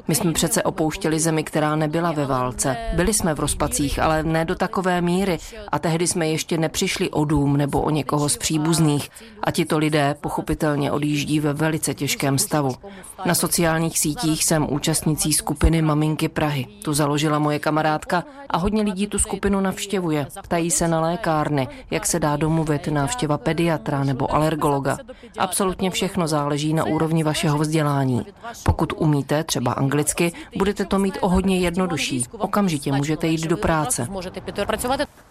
My 0.08 0.16
jsme 0.16 0.34
přece 0.34 0.64
opouštěli 0.64 1.20
zemi, 1.20 1.44
která 1.44 1.76
nebyla 1.76 2.12
ve 2.12 2.26
válce. 2.26 2.78
Byli 2.94 3.14
jsme 3.14 3.34
v 3.34 3.40
rozpacích, 3.40 4.00
ale 4.00 4.24
ne 4.24 4.46
do 4.46 4.56
takové 4.56 5.02
míry. 5.02 5.38
A 5.72 5.80
tehdy 5.80 6.08
jsme 6.08 6.28
ještě 6.28 6.58
nepřišli 6.58 7.10
o 7.10 7.26
dům 7.26 7.58
nebo 7.58 7.82
o 7.82 7.90
někoho 7.90 8.30
z 8.30 8.38
příbuzných. 8.38 9.10
A 9.44 9.52
tito 9.52 9.78
lidé 9.78 10.16
pochopitelně 10.22 10.92
odjíždí 10.92 11.40
ve 11.40 11.54
velice 11.54 11.94
těžkém 11.94 12.38
stavu. 12.38 12.76
Na 13.26 13.36
sociálních 13.36 14.00
sítích 14.00 14.46
jsem 14.46 14.74
účastnicí 14.74 15.34
skupiny 15.34 15.82
Maminky 15.82 16.30
Prahy. 16.30 16.68
Tu 16.84 16.94
založila 16.94 17.40
moje 17.40 17.60
kamarádka 17.60 18.24
a 18.50 18.58
hodně 18.58 18.82
lidí 18.82 19.08
tu 19.08 19.20
skupinu 19.20 19.62
navštěvuje. 19.62 20.28
Ptají 20.44 20.72
se 20.72 20.88
na 20.88 21.02
lékárny, 21.02 21.68
jak 21.92 22.06
se 22.06 22.20
dá 22.20 22.36
domluvit 22.36 22.88
návštěva 22.88 23.38
pediatra 23.38 24.04
nebo 24.04 24.34
alergologa. 24.36 24.98
Absolutně 25.38 25.92
všechno 25.92 26.28
záleží 26.28 26.74
na 26.74 26.84
úrovni 26.84 27.24
vašeho 27.24 27.58
vzdělání. 27.58 28.26
Pokud 28.64 28.94
umíte 28.98 29.44
třeba 29.44 29.69
anglicky, 29.72 30.32
budete 30.58 30.86
to 30.86 31.00
mít 31.00 31.18
o 31.22 31.30
hodně 31.30 31.60
jednodušší. 31.60 32.26
Okamžitě 32.32 32.92
můžete 32.92 33.28
jít 33.28 33.48
do 33.48 33.58
práce. 33.58 34.08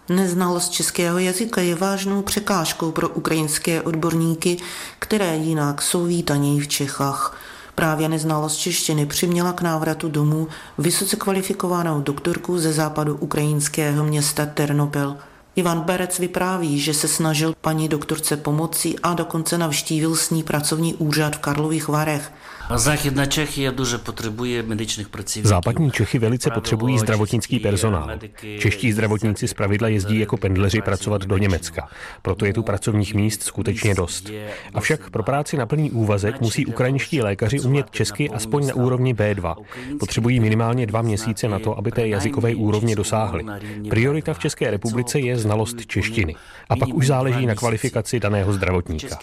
Neznalost 0.09 0.69
českého 0.69 1.19
jazyka 1.19 1.61
je 1.61 1.75
vážnou 1.75 2.21
překážkou 2.21 2.91
pro 2.91 3.09
ukrajinské 3.09 3.81
odborníky, 3.81 4.57
které 4.99 5.37
jinak 5.37 5.81
jsou 5.81 6.05
vítaní 6.05 6.61
v 6.61 6.67
Čechách. 6.67 7.37
Právě 7.75 8.09
neznalost 8.09 8.57
češtiny 8.57 9.05
přiměla 9.05 9.53
k 9.53 9.61
návratu 9.61 10.09
domů 10.09 10.47
vysoce 10.77 11.15
kvalifikovanou 11.15 12.01
doktorku 12.01 12.59
ze 12.59 12.73
západu 12.73 13.15
ukrajinského 13.15 14.03
města 14.03 14.45
Ternopil. 14.45 15.17
Ivan 15.55 15.81
Berec 15.81 16.19
vypráví, 16.19 16.79
že 16.79 16.93
se 16.93 17.07
snažil 17.07 17.53
paní 17.61 17.89
doktorce 17.89 18.37
pomoci 18.37 18.95
a 19.03 19.13
dokonce 19.13 19.57
navštívil 19.57 20.15
s 20.15 20.29
ní 20.29 20.43
pracovní 20.43 20.93
úřad 20.93 21.35
v 21.35 21.39
Karlových 21.39 21.87
Varech. 21.87 22.31
Західна 22.74 23.26
Чехія 23.26 23.70
дуже 23.70 23.98
потребує 23.98 24.62
медичних 24.62 25.08
працівників. 25.08 25.48
Západní 25.48 25.90
Čechy 25.90 26.18
velice 26.18 26.50
potřebují 26.50 26.98
zdravotnický 26.98 27.58
personál. 27.58 28.10
Čeští 28.58 28.92
zdravotníci 28.92 29.48
zpravidla 29.48 29.88
jezdí 29.88 30.18
jako 30.18 30.36
pendleři 30.36 30.80
pracovat 30.80 31.24
do 31.24 31.38
Německa. 31.38 31.88
Proto 32.22 32.46
je 32.46 32.52
tu 32.52 32.62
pracovních 32.62 33.14
míst 33.14 33.42
skutečně 33.42 33.94
dost. 33.94 34.30
Avšak 34.74 35.10
pro 35.10 35.22
práci 35.22 35.56
na 35.56 35.66
plný 35.66 35.90
úvazek 35.90 36.40
musí 36.40 36.66
ukrajinští 36.66 37.22
lékaři 37.22 37.60
umět 37.60 37.90
česky 37.90 38.30
aspoň 38.30 38.66
na 38.66 38.74
úrovni 38.74 39.14
B2. 39.14 39.54
Potřebují 40.00 40.40
minimálně 40.40 40.86
dva 40.86 41.02
měsíce 41.02 41.48
na 41.48 41.58
to, 41.58 41.78
aby 41.78 41.90
té 41.90 42.08
jazykové 42.08 42.54
úrovně 42.54 42.96
dosáhli. 42.96 43.44
Priorita 43.90 44.34
v 44.34 44.38
České 44.38 44.70
republice 44.70 45.20
je 45.20 45.38
znalost 45.38 45.86
češtiny. 45.86 46.36
A 46.68 46.76
pak 46.76 46.88
už 46.94 47.06
záleží 47.06 47.46
na 47.46 47.54
kvalifikaci 47.54 48.20
daného 48.20 48.52
zdravotníka. 48.52 49.18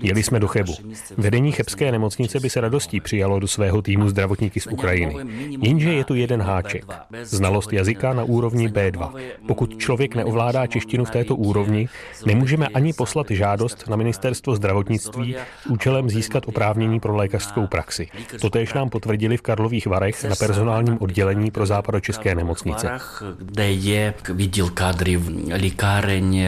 Jeli 0.00 0.22
jsme 0.22 0.40
do 0.40 0.48
Chebu. 0.48 0.74
Vedení 1.16 1.52
chebské 1.52 1.92
nemocnice 1.92 2.40
by 2.40 2.50
se 2.50 2.60
radostí 2.91 3.01
přijalo 3.01 3.39
do 3.39 3.47
svého 3.47 3.81
týmu 3.81 4.09
zdravotníky 4.09 4.59
z 4.59 4.67
Ukrajiny. 4.67 5.15
Jenže 5.61 5.93
je 5.93 6.03
tu 6.03 6.15
jeden 6.15 6.41
háček. 6.41 6.85
Znalost 7.23 7.73
jazyka 7.73 8.13
na 8.13 8.23
úrovni 8.23 8.67
B2. 8.67 9.11
Pokud 9.47 9.77
člověk 9.77 10.15
neovládá 10.15 10.67
češtinu 10.67 11.05
v 11.05 11.09
této 11.09 11.35
úrovni, 11.35 11.87
nemůžeme 12.25 12.67
ani 12.67 12.93
poslat 12.93 13.27
žádost 13.31 13.87
na 13.89 13.95
ministerstvo 13.95 14.55
zdravotnictví 14.55 15.35
s 15.35 15.65
účelem 15.65 16.09
získat 16.09 16.43
oprávnění 16.47 16.99
pro 16.99 17.15
lékařskou 17.15 17.67
praxi. 17.67 18.07
Totež 18.41 18.73
nám 18.73 18.89
potvrdili 18.89 19.37
v 19.37 19.41
Karlových 19.41 19.87
Varech 19.87 20.23
na 20.23 20.35
personálním 20.35 20.97
oddělení 20.99 21.51
pro 21.51 21.65
západočeské 21.65 22.35
nemocnice. 22.35 22.99
Kde 23.37 23.71
je 23.71 24.13
viděl 24.33 24.69
kadry 24.69 25.19
lékáreň 25.61 26.43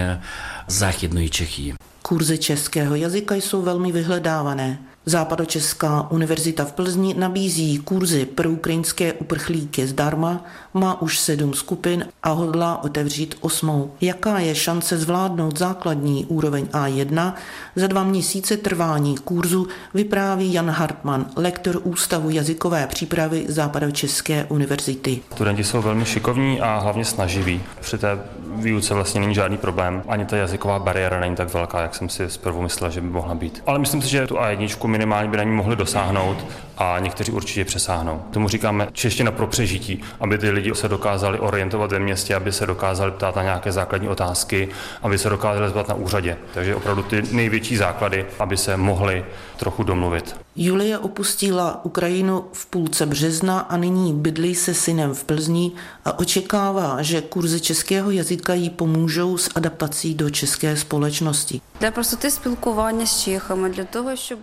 záchodní 0.68 1.30
Čechy. 1.30 1.74
Kurzy 2.02 2.38
českého 2.38 2.96
jazyka 2.96 3.36
jsou 3.36 3.62
velmi 3.62 3.92
vyhledávané. 3.92 4.93
Západočeská 5.06 6.12
univerzita 6.12 6.66
v 6.66 6.72
Plzni 6.72 7.14
nabízí 7.14 7.78
kurzy 7.78 8.26
pro 8.26 8.50
ukrajinské 8.50 9.14
uprchlíky 9.14 9.88
zdarma, 9.88 10.46
má 10.74 11.02
už 11.02 11.20
sedm 11.20 11.54
skupin 11.54 12.08
a 12.24 12.30
hodlá 12.32 12.84
otevřít 12.84 13.36
osmou. 13.42 13.92
Jaká 14.02 14.40
je 14.40 14.56
šance 14.56 14.98
zvládnout 14.98 15.60
základní 15.60 16.26
úroveň 16.26 16.66
A1? 16.66 17.34
Za 17.76 17.88
dva 17.88 18.04
měsíce 18.04 18.58
trvání 18.58 19.18
kurzu 19.18 19.68
vypráví 19.94 20.54
Jan 20.54 20.70
Hartmann, 20.70 21.26
lektor 21.36 21.82
Ústavu 21.84 22.30
jazykové 22.30 22.88
přípravy 22.88 23.46
Západočeské 23.50 24.46
univerzity. 24.50 25.22
Studenti 25.36 25.64
jsou 25.64 25.82
velmi 25.82 26.06
šikovní 26.06 26.62
a 26.62 26.80
hlavně 26.80 27.06
snaživí. 27.06 27.62
Při 27.82 27.98
té 27.98 28.20
výuce 28.64 28.94
vlastně 28.94 29.22
není 29.22 29.36
žádný 29.36 29.58
problém. 29.58 30.04
Ani 30.08 30.26
ta 30.26 30.38
jazyková 30.38 30.80
bariéra 30.80 31.20
není 31.20 31.36
tak 31.36 31.54
velká, 31.54 31.82
jak 31.82 31.96
jsem 31.96 32.10
si 32.10 32.30
zprvu 32.30 32.62
myslel, 32.62 32.90
že 32.90 33.02
by 33.02 33.08
mohla 33.08 33.36
být. 33.36 33.64
Ale 33.66 33.80
myslím 33.80 34.02
si, 34.02 34.10
že 34.10 34.28
tu 34.28 34.36
A1 34.36 34.88
minimálně 34.88 35.30
by 35.30 35.38
na 35.38 35.44
ní 35.44 35.52
mohli 35.52 35.76
dosáhnout 35.76 36.46
a 36.78 37.00
někteří 37.00 37.32
určitě 37.32 37.66
přesáhnou. 37.66 38.22
Tomu 38.32 38.48
říkáme 38.48 38.88
čeština 38.92 39.32
pro 39.32 39.48
přežití, 39.48 40.04
aby 40.20 40.38
ty 40.38 40.50
lidi 40.50 40.76
se 40.76 40.88
dokázali 40.88 41.40
orientovat 41.40 41.92
ve 41.92 42.00
městě, 42.00 42.36
aby 42.36 42.52
se 42.52 42.66
dokázali 42.66 43.12
ptát 43.12 43.36
na 43.36 43.44
nějaké 43.44 43.72
základní 43.72 44.10
otázky, 44.10 44.70
aby 45.02 45.18
se 45.18 45.30
dokázali 45.30 45.70
zvat 45.70 45.88
na 45.88 45.96
úřadě. 45.96 46.38
Takže 46.54 46.76
opravdu 46.76 47.04
ty 47.04 47.24
největší 47.32 47.78
základy, 47.78 48.26
aby 48.40 48.58
se 48.58 48.78
mohli 48.78 49.26
trochu 49.58 49.84
domluvit. 49.84 50.36
Julie 50.56 50.98
opustila 50.98 51.86
Ukrajinu 51.86 52.46
v 52.54 52.66
půlce 52.66 53.06
března 53.06 53.60
a 53.60 53.78
nyní 53.78 54.14
bydlí 54.14 54.56
se 54.56 54.74
synem 54.74 55.14
v 55.14 55.24
Plzni 55.24 55.72
a 56.06 56.20
očekává, 56.20 57.02
že 57.02 57.22
kurzy 57.22 57.60
českého 57.60 58.12
jazyka 58.12 58.54
jí 58.54 58.70
pomůžou 58.70 59.38
s 59.38 59.50
adaptací 59.56 60.16
do 60.16 60.30
české 60.30 60.78
společnosti. 60.78 61.62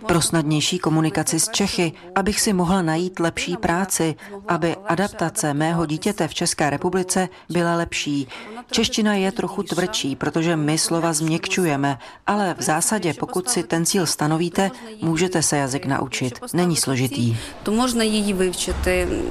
Pro 0.07 0.21
snadnější 0.21 0.79
komunikaci 0.79 1.39
s 1.39 1.49
Čechy, 1.49 1.93
abych 2.21 2.41
si 2.41 2.53
mohla 2.53 2.81
najít 2.81 3.19
lepší 3.19 3.57
práci, 3.57 4.15
aby 4.47 4.75
adaptace 4.87 5.53
mého 5.53 5.85
dítěte 5.85 6.27
v 6.27 6.33
České 6.33 6.69
republice 6.69 7.29
byla 7.49 7.75
lepší. 7.75 8.27
Čeština 8.71 9.13
je 9.13 9.31
trochu 9.31 9.63
tvrdší, 9.63 10.15
protože 10.15 10.55
my 10.55 10.77
slova 10.77 11.13
změkčujeme, 11.13 11.97
ale 12.27 12.55
v 12.59 12.61
zásadě, 12.61 13.13
pokud 13.13 13.49
si 13.49 13.63
ten 13.63 13.85
cíl 13.85 14.05
stanovíte, 14.05 14.71
můžete 15.01 15.41
se 15.41 15.57
jazyk 15.57 15.85
naučit. 15.85 16.39
Není 16.53 16.75
složitý. 16.75 17.37
To 17.63 17.71
možná 17.71 18.03
ji 18.03 18.33
vyvčit, 18.33 18.75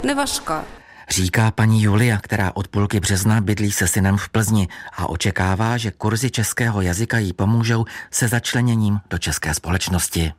nevažká. 0.05 0.65
Říká 1.11 1.51
paní 1.51 1.83
Julia, 1.83 2.19
která 2.19 2.51
od 2.55 2.69
půlky 2.69 3.01
března 3.01 3.41
bydlí 3.41 3.73
se 3.73 3.89
synem 3.89 4.17
v 4.17 4.29
Plzni 4.29 4.69
a 4.97 5.07
očekává, 5.07 5.77
že 5.77 5.91
kurzy 5.91 6.31
českého 6.31 6.81
jazyka 6.81 7.19
jí 7.19 7.33
pomůžou 7.33 7.85
se 8.11 8.29
začleněním 8.29 9.01
do 9.11 9.19
české 9.19 9.55
společnosti. 9.55 10.33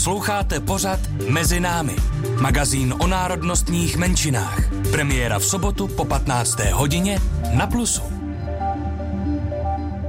Posloucháte 0.00 0.60
pořad 0.60 1.00
Mezi 1.28 1.60
námi. 1.60 1.96
Magazín 2.40 2.94
o 2.98 3.06
národnostních 3.06 3.96
menšinách. 3.96 4.72
Premiéra 4.90 5.38
v 5.38 5.44
sobotu 5.44 5.88
po 5.88 6.04
15. 6.04 6.60
hodině 6.60 7.18
na 7.52 7.66
Plusu. 7.66 8.02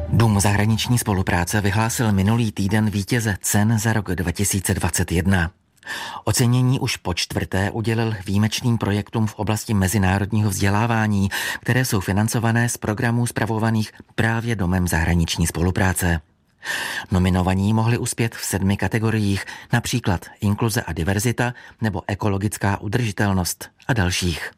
Dům 0.10 0.40
zahraniční 0.40 0.98
spolupráce 0.98 1.62
vyhlásil 1.62 2.12
minulý 2.12 2.52
týden 2.52 2.90
vítěze 2.90 3.38
cen 3.42 3.80
za 3.80 3.94
rok 3.94 4.16
2021. 4.16 5.52
Ocenění 6.24 6.80
už 6.80 6.98
po 6.98 7.14
čtvrté 7.14 7.72
udělil 7.72 8.16
výjimečným 8.26 8.78
projektům 8.78 9.28
v 9.28 9.36
oblasti 9.36 9.74
mezinárodního 9.74 10.50
vzdělávání, 10.50 11.30
které 11.60 11.86
jsou 11.86 12.00
financované 12.00 12.70
z 12.70 12.78
programů 12.78 13.28
spravovaných 13.28 13.92
právě 14.16 14.56
Domem 14.56 14.88
zahraniční 14.88 15.48
spolupráce. 15.48 16.22
Nominovaní 17.12 17.74
mohli 17.74 17.98
uspět 17.98 18.36
v 18.36 18.46
sedmi 18.46 18.78
kategoriích, 18.78 19.46
například 19.74 20.26
inkluze 20.42 20.82
a 20.82 20.94
diverzita 20.94 21.54
nebo 21.82 22.02
ekologická 22.08 22.82
udržitelnost 22.82 23.70
a 23.88 23.94
dalších. 23.94 24.52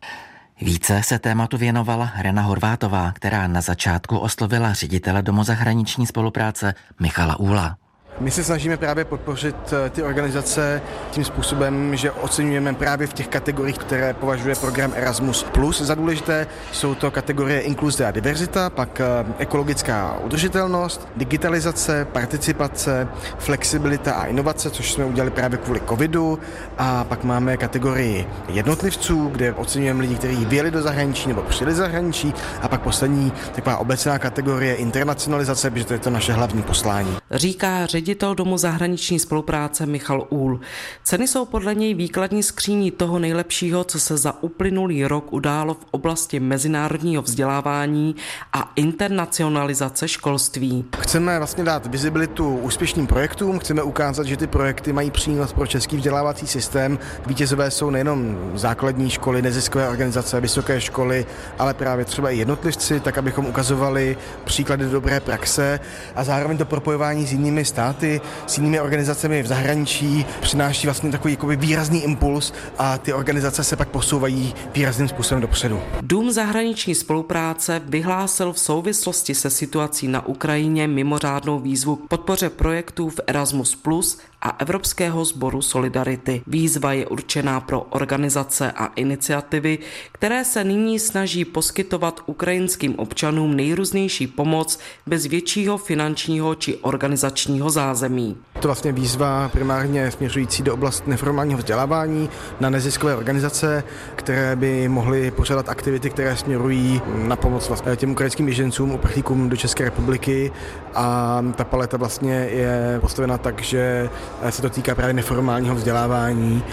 Více 0.61 1.03
se 1.03 1.19
tématu 1.19 1.57
věnovala 1.57 2.11
Rena 2.17 2.41
Horvátová, 2.41 3.11
která 3.11 3.47
na 3.47 3.61
začátku 3.61 4.17
oslovila 4.17 4.73
ředitele 4.73 5.21
Domu 5.21 5.43
zahraniční 5.43 6.07
spolupráce 6.07 6.75
Michala 6.99 7.39
Úla. 7.39 7.77
My 8.19 8.31
se 8.31 8.43
snažíme 8.43 8.77
právě 8.77 9.05
podpořit 9.05 9.55
eh, 9.73 9.89
ty 9.89 10.03
organizace 10.03 10.81
tím 11.11 11.23
způsobem, 11.25 11.95
že 11.95 12.11
oceňujeme 12.11 12.73
právě 12.73 13.07
v 13.07 13.13
těch 13.13 13.27
kategoriích, 13.27 13.77
které 13.77 14.13
považuje 14.13 14.55
program 14.55 14.93
Erasmus 14.95 15.43
Plus 15.43 15.81
za 15.81 15.95
důležité. 15.95 16.47
Jsou 16.71 16.95
to 16.95 17.11
kategorie 17.11 17.59
inkluze 17.59 18.05
a 18.05 18.11
diverzita, 18.11 18.69
pak 18.69 19.01
eh, 19.01 19.33
ekologická 19.37 20.19
udržitelnost, 20.23 21.07
digitalizace, 21.15 22.05
participace, 22.05 23.07
flexibilita 23.37 24.13
a 24.13 24.25
inovace, 24.25 24.69
což 24.69 24.93
jsme 24.93 25.05
udělali 25.05 25.31
právě 25.31 25.57
kvůli 25.57 25.81
covidu. 25.89 26.39
A 26.77 27.03
pak 27.03 27.23
máme 27.23 27.57
kategorii 27.57 28.27
jednotlivců, 28.49 29.27
kde 29.27 29.53
oceňujeme 29.53 30.01
lidi, 30.01 30.15
kteří 30.15 30.45
vyjeli 30.45 30.71
do 30.71 30.81
zahraničí 30.81 31.27
nebo 31.27 31.41
přijeli 31.41 31.73
do 31.73 31.77
zahraničí. 31.77 32.33
A 32.61 32.67
pak 32.67 32.81
poslední 32.81 33.33
taková 33.55 33.77
obecná 33.77 34.19
kategorie 34.19 34.75
internacionalizace, 34.75 35.69
protože 35.71 35.85
to 35.85 35.93
je 35.93 35.99
to 35.99 36.09
naše 36.09 36.33
hlavní 36.33 36.61
poslání. 36.61 37.17
Říká 37.31 37.85
ředitel 37.85 38.02
Domu 38.35 38.57
zahraniční 38.57 39.19
spolupráce 39.19 39.85
Michal 39.85 40.27
Úl. 40.29 40.59
Ceny 41.03 41.27
jsou 41.27 41.45
podle 41.45 41.75
něj 41.75 41.93
výkladní 41.93 42.43
skříní 42.43 42.91
toho 42.91 43.19
nejlepšího, 43.19 43.83
co 43.83 43.99
se 43.99 44.17
za 44.17 44.43
uplynulý 44.43 45.05
rok 45.05 45.33
událo 45.33 45.73
v 45.73 45.85
oblasti 45.91 46.39
mezinárodního 46.39 47.21
vzdělávání 47.21 48.15
a 48.53 48.71
internacionalizace 48.75 50.07
školství. 50.07 50.85
Chceme 50.99 51.37
vlastně 51.37 51.63
dát 51.63 51.85
vizibilitu 51.85 52.57
úspěšným 52.57 53.07
projektům, 53.07 53.59
chceme 53.59 53.83
ukázat, 53.83 54.27
že 54.27 54.37
ty 54.37 54.47
projekty 54.47 54.93
mají 54.93 55.11
přínos 55.11 55.53
pro 55.53 55.67
český 55.67 55.97
vzdělávací 55.97 56.47
systém. 56.47 56.99
Vítězové 57.27 57.71
jsou 57.71 57.89
nejenom 57.89 58.51
základní 58.55 59.09
školy, 59.09 59.41
neziskové 59.41 59.89
organizace, 59.89 60.41
vysoké 60.41 60.81
školy, 60.81 61.25
ale 61.59 61.73
právě 61.73 62.05
třeba 62.05 62.29
i 62.29 62.37
jednotlivci, 62.37 62.99
tak 62.99 63.17
abychom 63.17 63.45
ukazovali 63.45 64.17
příklady 64.43 64.85
dobré 64.85 65.19
praxe 65.19 65.79
a 66.15 66.23
zároveň 66.23 66.57
to 66.57 66.65
propojování 66.65 67.27
s 67.27 67.31
jinými 67.31 67.65
státy 67.65 67.92
státy, 67.93 68.21
s 68.47 68.57
jinými 68.57 68.79
organizacemi 68.79 69.43
v 69.43 69.47
zahraničí 69.47 70.25
přináší 70.41 70.87
vlastně 70.87 71.11
takový 71.11 71.33
jakoby 71.33 71.55
výrazný 71.55 72.03
impuls 72.03 72.53
a 72.77 72.97
ty 72.97 73.13
organizace 73.13 73.63
se 73.63 73.75
pak 73.75 73.89
posouvají 73.89 74.53
výrazným 74.73 75.07
způsobem 75.07 75.41
dopředu. 75.41 75.81
Dům 76.01 76.31
zahraniční 76.31 76.95
spolupráce 76.95 77.81
vyhlásil 77.85 78.53
v 78.53 78.59
souvislosti 78.59 79.35
se 79.35 79.49
situací 79.49 80.07
na 80.07 80.25
Ukrajině 80.25 80.87
mimořádnou 80.87 81.59
výzvu 81.59 81.95
k 81.95 82.07
podpoře 82.07 82.49
projektů 82.49 83.09
v 83.09 83.19
Erasmus 83.27 83.75
Plus 83.75 84.17
a 84.43 84.55
Evropského 84.59 85.25
sboru 85.25 85.61
Solidarity. 85.61 86.41
Výzva 86.47 86.93
je 86.93 87.07
určená 87.07 87.59
pro 87.59 87.81
organizace 87.81 88.71
a 88.71 88.85
iniciativy, 88.85 89.79
které 90.11 90.45
se 90.45 90.63
nyní 90.63 90.99
snaží 90.99 91.45
poskytovat 91.45 92.19
ukrajinským 92.25 92.99
občanům 92.99 93.55
nejrůznější 93.55 94.27
pomoc 94.27 94.79
bez 95.07 95.25
většího 95.25 95.77
finančního 95.77 96.55
či 96.55 96.77
organizačního 96.77 97.69
zázemí. 97.69 98.37
To 98.59 98.67
vlastně 98.67 98.91
výzva 98.91 99.49
primárně 99.49 100.11
směřující 100.11 100.63
do 100.63 100.73
oblasti 100.73 101.09
neformálního 101.09 101.57
vzdělávání 101.57 102.29
na 102.59 102.69
neziskové 102.69 103.15
organizace, 103.15 103.83
které 104.15 104.55
by 104.55 104.87
mohly 104.87 105.31
pořádat 105.31 105.69
aktivity, 105.69 106.09
které 106.09 106.37
směrují 106.37 107.01
na 107.15 107.35
pomoc 107.35 107.67
vlastně 107.67 107.95
těm 107.95 108.11
ukrajinským 108.11 108.45
běžencům, 108.45 108.91
uprchlíkům 108.91 109.49
do 109.49 109.57
České 109.57 109.83
republiky 109.83 110.51
a 110.95 111.39
ta 111.55 111.63
paleta 111.63 111.97
vlastně 111.97 112.33
je 112.33 112.97
postavena 113.01 113.37
tak, 113.37 113.61
že 113.61 114.09
se 114.49 114.61
to 114.61 114.69
týká 114.69 114.95
právě 114.95 115.13
neformálního 115.13 115.75
vzdělávání 115.75 116.63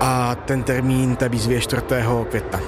a 0.00 0.34
ten 0.34 0.62
termín 0.62 1.16
té 1.16 1.28
výzvy 1.28 1.54
je 1.54 1.60
4. 1.60 1.82
května. 2.28 2.60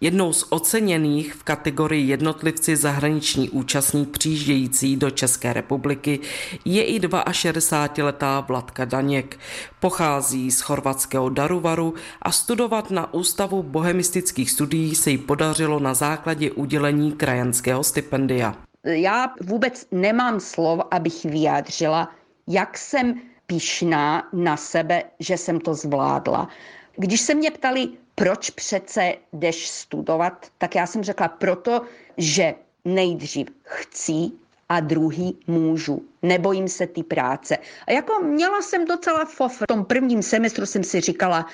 Jednou 0.00 0.32
z 0.32 0.46
oceněných 0.50 1.34
v 1.34 1.42
kategorii 1.42 2.08
jednotlivci 2.08 2.76
zahraniční 2.76 3.50
účastník 3.50 4.10
přijíždějící 4.10 4.96
do 4.96 5.10
České 5.10 5.52
republiky 5.52 6.20
je 6.64 6.84
i 6.84 7.00
62-letá 7.00 8.44
Vladka 8.48 8.84
Daněk. 8.84 9.38
Pochází 9.80 10.50
z 10.50 10.60
chorvatského 10.60 11.28
Daruvaru 11.28 11.94
a 12.22 12.32
studovat 12.32 12.90
na 12.90 13.14
Ústavu 13.14 13.62
bohemistických 13.62 14.50
studií 14.50 14.94
se 14.94 15.10
jí 15.10 15.18
podařilo 15.18 15.80
na 15.80 15.94
základě 15.94 16.50
udělení 16.50 17.12
krajanského 17.12 17.84
stipendia. 17.84 18.54
Já 18.84 19.26
vůbec 19.40 19.86
nemám 19.92 20.40
slov, 20.40 20.80
abych 20.90 21.24
vyjádřila, 21.24 22.10
jak 22.48 22.78
jsem 22.78 23.14
pišná 23.52 24.28
na 24.32 24.56
sebe, 24.56 25.04
že 25.20 25.36
jsem 25.36 25.60
to 25.60 25.74
zvládla. 25.74 26.48
Když 26.96 27.20
se 27.20 27.34
mě 27.34 27.50
ptali, 27.50 27.88
proč 28.14 28.50
přece 28.50 29.14
jdeš 29.32 29.68
studovat, 29.68 30.46
tak 30.58 30.74
já 30.74 30.86
jsem 30.86 31.04
řekla 31.04 31.28
proto, 31.28 31.82
že 32.16 32.54
nejdřív 32.84 33.46
chci 33.62 34.32
a 34.68 34.80
druhý 34.80 35.36
můžu. 35.46 36.02
Nebojím 36.22 36.68
se 36.68 36.86
ty 36.86 37.02
práce. 37.02 37.58
A 37.86 37.92
jako 37.92 38.24
měla 38.24 38.62
jsem 38.62 38.84
docela 38.84 39.24
fof. 39.24 39.60
V 39.60 39.66
tom 39.68 39.84
prvním 39.84 40.22
semestru 40.22 40.66
jsem 40.66 40.84
si 40.84 41.00
říkala, 41.00 41.46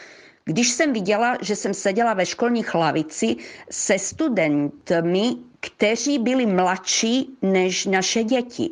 když 0.45 0.71
jsem 0.71 0.93
viděla, 0.93 1.39
že 1.43 1.57
jsem 1.57 1.75
seděla 1.75 2.15
ve 2.15 2.27
školních 2.27 2.75
lavici 2.75 3.37
se 3.71 3.99
studentmi, 3.99 5.37
kteří 5.61 6.19
byli 6.19 6.47
mladší 6.47 7.37
než 7.43 7.87
naše 7.87 8.23
děti. 8.23 8.71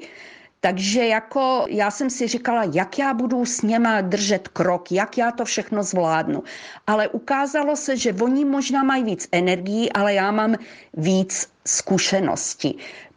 Takže 0.66 1.06
jako 1.06 1.66
já 1.68 1.90
jsem 1.90 2.10
si 2.10 2.26
říkala, 2.28 2.64
jak 2.72 2.98
já 2.98 3.14
budu 3.14 3.44
s 3.44 3.62
něma 3.62 4.00
držet 4.00 4.48
krok, 4.48 4.92
jak 4.92 5.18
já 5.18 5.30
to 5.30 5.44
všechno 5.44 5.82
zvládnu. 5.82 6.42
Ale 6.86 7.08
ukázalo 7.08 7.76
se, 7.76 7.96
že 7.96 8.12
oni 8.12 8.44
možná 8.44 8.82
mají 8.82 9.04
víc 9.04 9.28
energii, 9.32 9.90
ale 9.90 10.14
já 10.14 10.30
mám 10.30 10.56
víc 10.94 11.48
zkušenosti. 11.66 12.74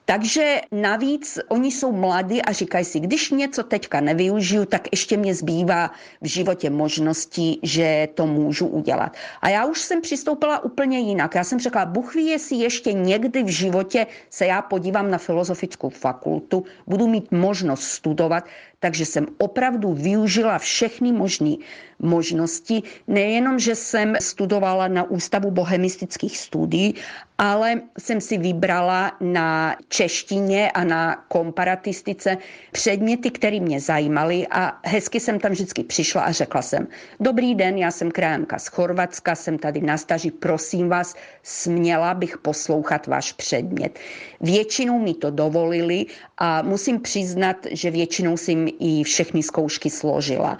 Takže 0.09 0.61
navíc 0.71 1.39
oni 1.47 1.71
jsou 1.71 1.91
mladí 1.91 2.41
a 2.41 2.51
říkají 2.51 2.85
si, 2.85 2.99
když 2.99 3.31
něco 3.31 3.63
teďka 3.63 4.01
nevyužiju, 4.01 4.65
tak 4.65 4.87
ještě 4.91 5.17
mě 5.17 5.35
zbývá 5.35 5.91
v 6.21 6.27
životě 6.27 6.69
možnosti, 6.69 7.57
že 7.63 8.07
to 8.13 8.27
můžu 8.27 8.67
udělat. 8.67 9.13
A 9.41 9.49
já 9.49 9.65
už 9.65 9.81
jsem 9.81 10.01
přistoupila 10.01 10.63
úplně 10.63 10.99
jinak. 10.99 11.35
Já 11.35 11.43
jsem 11.43 11.59
řekla, 11.59 11.85
Bůh 11.85 12.15
ví, 12.15 12.25
jestli 12.25 12.55
ještě 12.57 12.93
někdy 12.93 13.43
v 13.43 13.47
životě 13.47 14.07
se 14.29 14.45
já 14.45 14.61
podívám 14.61 15.11
na 15.11 15.17
filozofickou 15.17 15.89
fakultu, 15.89 16.63
budu 16.87 17.07
mít 17.07 17.31
možnost 17.31 17.83
studovat, 17.83 18.43
Takže 18.79 19.05
jsem 19.05 19.25
opravdu 19.37 19.93
využila 19.93 20.57
všechny 20.57 21.11
možné 21.11 21.55
možnosti. 21.99 22.83
Nejenom, 23.07 23.59
že 23.59 23.75
jsem 23.75 24.15
studovala 24.19 24.87
na 24.87 25.03
Ústavu 25.03 25.51
bohemistických 25.51 26.37
studií, 26.37 26.95
ale 27.37 27.81
jsem 27.99 28.21
si 28.21 28.37
vybrala 28.37 29.11
na 29.21 29.75
češtině 29.87 30.71
a 30.71 30.83
na 30.83 31.15
komparatistice 31.27 32.37
předměty, 32.71 33.31
které 33.31 33.59
mě 33.59 33.79
zajímaly 33.79 34.47
a 34.51 34.79
hezky 34.83 35.19
jsem 35.19 35.39
tam 35.39 35.51
vždycky 35.51 35.83
přišla 35.83 36.21
a 36.21 36.31
řekla 36.31 36.61
jsem, 36.61 36.87
dobrý 37.19 37.55
den, 37.55 37.77
já 37.77 37.91
jsem 37.91 38.11
krajanka 38.11 38.59
z 38.59 38.67
Chorvatska, 38.67 39.35
jsem 39.35 39.57
tady 39.57 39.81
na 39.81 39.97
staži, 39.97 40.31
prosím 40.31 40.89
vás, 40.89 41.15
směla 41.43 42.13
bych 42.13 42.37
poslouchat 42.37 43.07
váš 43.07 43.33
předmět. 43.33 43.99
Většinou 44.41 44.99
mi 44.99 45.13
to 45.13 45.31
dovolili 45.31 46.05
a 46.37 46.61
musím 46.61 46.99
přiznat, 47.01 47.57
že 47.71 47.91
většinou 47.91 48.37
i 48.69 49.03
všechny 49.03 49.43
zkoušky 49.43 49.89
složila. 49.89 50.57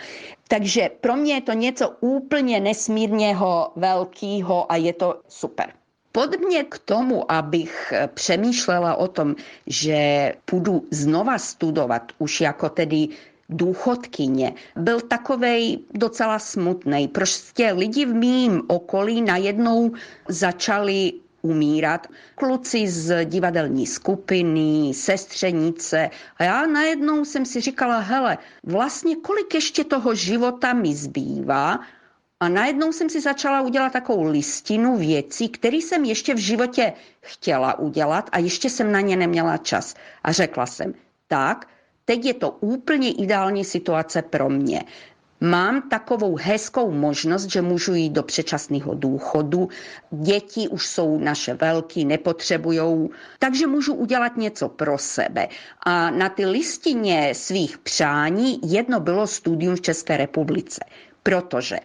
Takže 0.48 0.90
pro 1.02 1.16
mě 1.16 1.34
je 1.34 1.42
to 1.42 1.54
něco 1.54 1.90
úplně 2.00 2.60
nesmírněho 2.60 3.72
velkého 3.76 4.72
a 4.72 4.76
je 4.76 4.94
to 4.94 5.22
super. 5.28 5.74
Podmě 6.12 6.64
k 6.64 6.80
tomu, 6.80 7.32
abych 7.32 7.94
přemýšlela 8.14 8.96
o 8.96 9.08
tom, 9.08 9.36
že 9.68 10.34
půjdu 10.46 10.86
znova 10.92 11.38
studovat 11.38 12.12
už 12.18 12.42
jako 12.42 12.70
tedy 12.70 13.08
důchodkyně, 13.50 14.54
byl 14.76 15.02
takovej 15.02 15.80
docela 15.94 16.40
smutný. 16.40 17.08
Prostě 17.08 17.72
lidi 17.72 18.06
v 18.06 18.14
mým 18.14 18.62
okolí 18.68 19.22
najednou 19.22 19.92
začali 20.28 21.14
umírat. 21.42 22.08
Kluci 22.36 22.88
z 22.88 23.26
divadelní 23.26 23.88
skupiny, 23.88 24.94
sestřenice. 24.94 26.10
A 26.38 26.44
já 26.44 26.66
najednou 26.66 27.26
jsem 27.26 27.46
si 27.46 27.62
říkala, 27.62 28.00
hele, 28.00 28.38
vlastně 28.64 29.16
kolik 29.16 29.54
ještě 29.54 29.84
toho 29.84 30.16
života 30.16 30.74
mi 30.74 30.96
zbývá 30.96 31.80
a 32.40 32.50
najednou 32.50 32.92
jsem 32.92 33.10
si 33.10 33.22
začala 33.22 33.62
udělat 33.62 33.94
takovou 33.94 34.24
listinu 34.24 34.98
věcí, 34.98 35.50
které 35.50 35.78
jsem 35.78 36.06
ještě 36.06 36.34
v 36.34 36.38
životě 36.38 36.94
chtěla 37.22 37.80
udělat 37.80 38.30
a 38.32 38.40
ještě 38.40 38.70
jsem 38.70 38.92
na 38.92 39.02
ně 39.02 39.16
neměla 39.16 39.58
čas. 39.58 39.96
A 40.24 40.32
řekla 40.32 40.66
jsem, 40.66 40.94
tak, 41.28 41.68
teď 42.06 42.26
je 42.26 42.34
to 42.34 42.52
úplně 42.52 43.12
ideální 43.12 43.66
situace 43.66 44.22
pro 44.22 44.50
mě. 44.50 44.84
Mám 45.42 45.90
takovou 45.90 46.38
hezkou 46.42 46.92
možnost, 46.92 47.46
že 47.46 47.62
můžu 47.62 47.94
jít 47.94 48.10
do 48.10 48.24
předčasného 48.24 48.94
důchodu. 48.94 49.70
Děti 50.12 50.68
už 50.68 50.88
jsou 50.88 51.20
naše 51.20 51.54
velký, 51.54 52.06
nepotřebujou, 52.06 53.10
takže 53.40 53.68
můžu 53.68 53.94
udělat 53.94 54.38
něco 54.38 54.70
pro 54.70 54.98
sebe. 54.98 55.48
A 55.84 56.10
na 56.10 56.30
ty 56.30 56.46
listině 56.46 57.36
svých 57.36 57.78
přání 57.78 58.60
jedno 58.64 59.00
bylo 59.00 59.28
studium 59.28 59.76
v 59.76 59.82
České 59.82 60.18
republice, 60.18 60.82
protože 61.24 61.78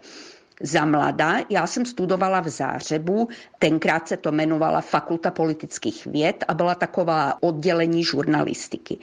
za 0.63 0.85
mlada. 0.85 1.37
Já 1.51 1.67
jsem 1.67 1.87
studovala 1.87 2.41
v 2.41 2.49
Zářebu, 2.49 3.29
tenkrát 3.59 4.09
se 4.09 4.17
to 4.17 4.29
jmenovala 4.29 4.81
Fakulta 4.81 5.31
politických 5.31 6.07
věd 6.07 6.45
a 6.49 6.55
byla 6.55 6.75
taková 6.75 7.35
oddělení 7.43 8.05
žurnalistiky. 8.05 8.99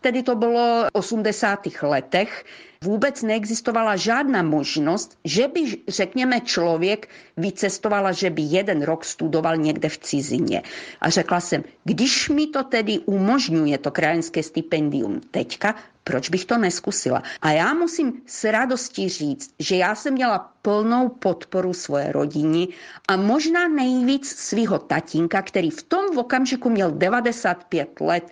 Tedy 0.00 0.22
to 0.22 0.34
bylo 0.34 0.84
v 0.84 0.98
80. 0.98 1.58
letech. 1.82 2.44
Vůbec 2.84 3.22
neexistovala 3.22 3.96
žádná 3.96 4.42
možnost, 4.42 5.18
že 5.24 5.48
by, 5.48 5.60
řekněme, 5.88 6.40
člověk 6.40 7.08
vycestovala, 7.36 8.12
že 8.12 8.30
by 8.30 8.42
jeden 8.42 8.82
rok 8.82 9.04
studoval 9.04 9.56
někde 9.56 9.88
v 9.88 9.98
cizině. 9.98 10.62
A 11.00 11.10
řekla 11.10 11.40
jsem, 11.40 11.64
když 11.84 12.28
mi 12.28 12.46
to 12.46 12.64
tedy 12.64 12.98
umožňuje 12.98 13.78
to 13.78 13.90
krajenské 13.90 14.42
stipendium 14.42 15.20
teďka, 15.30 15.74
proč 16.04 16.30
bych 16.30 16.44
to 16.44 16.58
neskusila? 16.58 17.22
A 17.42 17.50
já 17.50 17.74
musím 17.74 18.22
s 18.26 18.44
radostí 18.44 19.08
říct, 19.08 19.54
že 19.58 19.76
já 19.76 19.94
jsem 19.94 20.14
měla 20.14 20.52
plnou 20.62 21.08
podporu 21.08 21.72
svoje 21.74 22.12
rodiny 22.12 22.68
a 23.08 23.16
možná 23.16 23.68
nejvíc 23.68 24.28
svého 24.28 24.78
tatínka, 24.78 25.42
který 25.42 25.70
v 25.70 25.82
tom 25.82 26.18
okamžiku 26.18 26.70
měl 26.70 26.90
95 26.90 28.00
let 28.00 28.24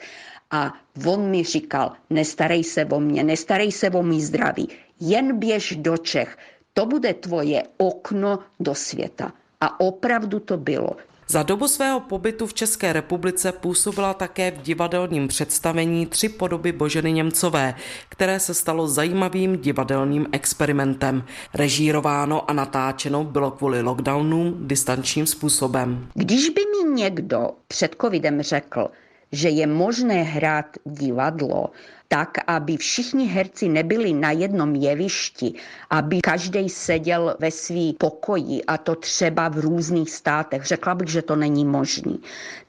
a 0.51 0.75
on 1.07 1.31
mi 1.31 1.45
říkal, 1.45 1.93
nestarej 2.11 2.65
se 2.65 2.85
o 2.85 3.01
mě, 3.01 3.25
nestarej 3.25 3.73
se 3.73 3.91
o 3.91 4.03
mý 4.03 4.23
zdraví, 4.23 4.69
jen 5.01 5.39
běž 5.39 5.77
do 5.77 5.97
Čech, 5.97 6.39
to 6.73 6.87
bude 6.87 7.15
tvoje 7.15 7.63
okno 7.79 8.39
do 8.61 8.75
světa. 8.75 9.33
A 9.61 9.81
opravdu 9.81 10.41
to 10.41 10.57
bylo. 10.57 10.97
Za 11.31 11.43
dobu 11.43 11.69
svého 11.69 12.01
pobytu 12.01 12.47
v 12.47 12.55
České 12.55 12.93
republice 12.93 13.53
působila 13.53 14.15
také 14.15 14.51
v 14.51 14.63
divadelním 14.63 15.29
představení 15.29 16.07
Tři 16.07 16.29
podoby 16.29 16.73
Boženy 16.73 17.13
Němcové, 17.13 17.75
které 18.09 18.41
se 18.41 18.55
stalo 18.55 18.89
zajímavým 18.89 19.57
divadelním 19.57 20.27
experimentem. 20.33 21.25
Režírováno 21.55 22.51
a 22.51 22.53
natáčeno 22.53 23.25
bylo 23.25 23.51
kvůli 23.51 23.83
lockdownům 23.83 24.69
distančním 24.69 25.27
způsobem. 25.27 26.09
Když 26.15 26.49
by 26.49 26.61
mi 26.61 26.95
někdo 26.95 27.51
před 27.69 27.97
covidem 28.01 28.43
řekl, 28.43 28.91
že 29.33 29.49
je 29.49 29.67
možné 29.67 30.23
hrát 30.23 30.67
divadlo 30.85 31.71
tak, 32.09 32.43
aby 32.47 32.77
všichni 32.77 33.27
herci 33.27 33.69
nebyli 33.69 34.13
na 34.13 34.31
jednom 34.31 34.75
jevišti, 34.75 35.55
aby 35.91 36.21
každý 36.21 36.69
seděl 36.69 37.37
ve 37.39 37.51
svý 37.51 37.93
pokoji 37.93 38.65
a 38.65 38.79
to 38.79 38.95
třeba 38.95 39.49
v 39.49 39.59
různých 39.59 40.11
státech. 40.11 40.65
Řekla 40.65 40.95
bych, 40.95 41.09
že 41.09 41.23
to 41.23 41.37
není 41.37 41.65
možné. 41.65 42.19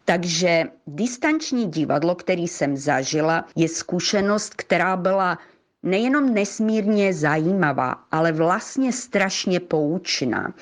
Takže 0.05 0.63
distanční 0.87 1.71
divadlo, 1.71 2.15
který 2.15 2.47
jsem 2.47 2.77
zažila, 2.77 3.45
je 3.55 3.67
zkušenost, 3.67 4.53
která 4.55 4.97
byla 4.97 5.37
nejenom 5.83 6.33
nesmírně 6.33 7.13
zajímavá, 7.13 7.95
ale 8.11 8.31
vlastně 8.31 8.93
strašně 8.93 9.59
poučná. 9.59 10.53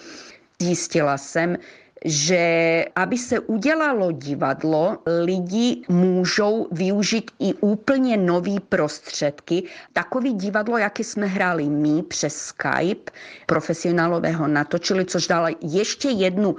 Zjistila 0.61 1.17
jsem, 1.17 1.57
že 2.05 2.85
aby 2.95 3.17
se 3.17 3.39
udělalo 3.39 4.11
divadlo, 4.11 4.97
lidi 5.25 5.81
můžou 5.89 6.67
využít 6.71 7.31
i 7.39 7.53
úplně 7.53 8.17
nový 8.17 8.59
prostředky. 8.59 9.63
Takový 9.93 10.33
divadlo, 10.33 10.77
jaké 10.77 11.03
jsme 11.03 11.25
hráli 11.25 11.69
my 11.69 12.03
přes 12.03 12.35
Skype, 12.37 13.11
profesionálové 13.45 14.31
ho 14.31 14.47
natočili, 14.47 15.05
což 15.05 15.27
dalo 15.27 15.47
ještě 15.61 16.09
jednu 16.09 16.55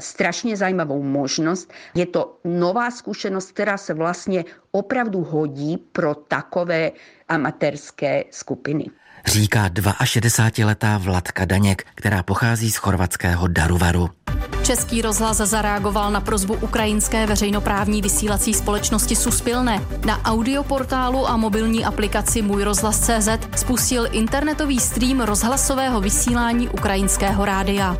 strašně 0.00 0.56
zajímavou 0.56 1.02
možnost. 1.02 1.72
Je 1.94 2.06
to 2.06 2.38
nová 2.44 2.90
zkušenost, 2.90 3.52
která 3.52 3.76
se 3.76 3.94
vlastně 3.94 4.44
opravdu 4.70 5.20
hodí 5.24 5.76
pro 5.76 6.14
takové 6.14 6.92
amatérské 7.28 8.24
skupiny. 8.30 8.86
Říká 9.26 9.68
62-letá 9.68 10.98
Vladka 10.98 11.44
Daněk, 11.44 11.86
která 11.94 12.22
pochází 12.22 12.70
z 12.70 12.76
chorvatského 12.76 13.48
Daruvaru. 13.48 14.10
Český 14.62 15.02
rozhlas 15.02 15.36
zareagoval 15.36 16.10
na 16.10 16.20
prozbu 16.20 16.54
ukrajinské 16.54 17.26
veřejnoprávní 17.26 18.02
vysílací 18.02 18.54
společnosti 18.54 19.16
Suspilne. 19.16 19.84
Na 20.06 20.24
audioportálu 20.24 21.28
a 21.28 21.36
mobilní 21.36 21.84
aplikaci 21.84 22.42
Můj 22.42 22.64
rozhlas 22.64 23.00
CZ 23.00 23.28
spustil 23.56 24.08
internetový 24.12 24.80
stream 24.80 25.20
rozhlasového 25.20 26.00
vysílání 26.00 26.68
ukrajinského 26.68 27.44
rádia. 27.44 27.96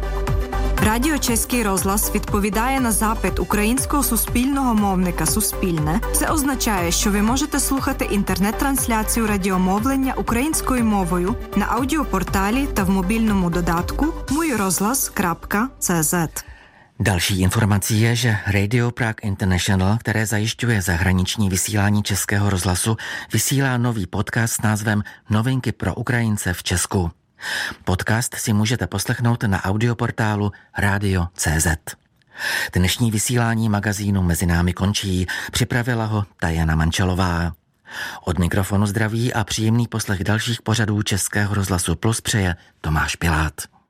Радіо 0.84 1.17
Чеський 1.17 1.63
розглас 1.63 2.15
відповідає 2.15 2.80
на 2.80 2.91
запит 2.91 3.39
українського 3.39 4.04
суспільного 4.04 4.73
мовника 4.73 5.26
Суспільне. 5.26 6.02
Це 6.13 6.28
означає, 6.28 6.91
що 6.91 7.12
ви 7.12 7.21
можете 7.21 7.60
слухати 7.60 8.06
інтернет-трансляцію 8.06 9.28
радіомовлення 9.28 10.13
українською 10.13 10.86
мовою 10.86 11.36
на 11.56 11.65
аудіопорталі 11.65 12.67
та 12.73 12.84
в 12.84 12.89
мобільному 12.89 13.50
додатку 13.50 14.06
mujrozhlas.cz. 14.30 16.28
Další 17.00 17.39
informací 17.39 18.00
je, 18.00 18.15
že 18.15 18.38
Radio 18.47 18.91
Prague 18.91 19.21
International, 19.21 19.97
které 19.97 20.26
zajišťuje 20.26 20.82
zahraniční 20.82 21.50
vysílání 21.50 22.04
českého 22.04 22.50
rozhlasu, 22.50 22.97
vysílá 23.34 23.78
nový 23.78 24.06
podcast 24.06 24.54
s 24.54 24.62
názvem 24.62 25.04
Novinky 25.30 25.71
pro 25.71 25.95
Ukrajince 25.95 26.54
v 26.54 26.63
Česku. 26.63 27.12
Podcast 27.85 28.35
si 28.35 28.52
můžete 28.52 28.87
poslechnout 28.87 29.42
na 29.42 29.64
audioportálu 29.64 30.52
Radio.cz. 30.78 31.66
Dnešní 32.72 33.11
vysílání 33.11 33.68
magazínu 33.68 34.22
Mezi 34.22 34.46
námi 34.46 34.72
končí. 34.72 35.26
Připravila 35.52 36.05
ho 36.05 36.24
Tajana 36.40 36.74
Mančelová. 36.74 37.52
Od 38.24 38.38
mikrofonu 38.38 38.87
zdraví 38.87 39.35
a 39.35 39.44
příjemný 39.44 39.88
poslech 39.88 40.24
dalších 40.24 40.62
pořadů 40.62 41.02
Českého 41.02 41.55
rozhlasu 41.55 41.96
Plus 41.96 42.20
přeje 42.20 42.57
Tomáš 42.81 43.16
Pilát. 43.16 43.71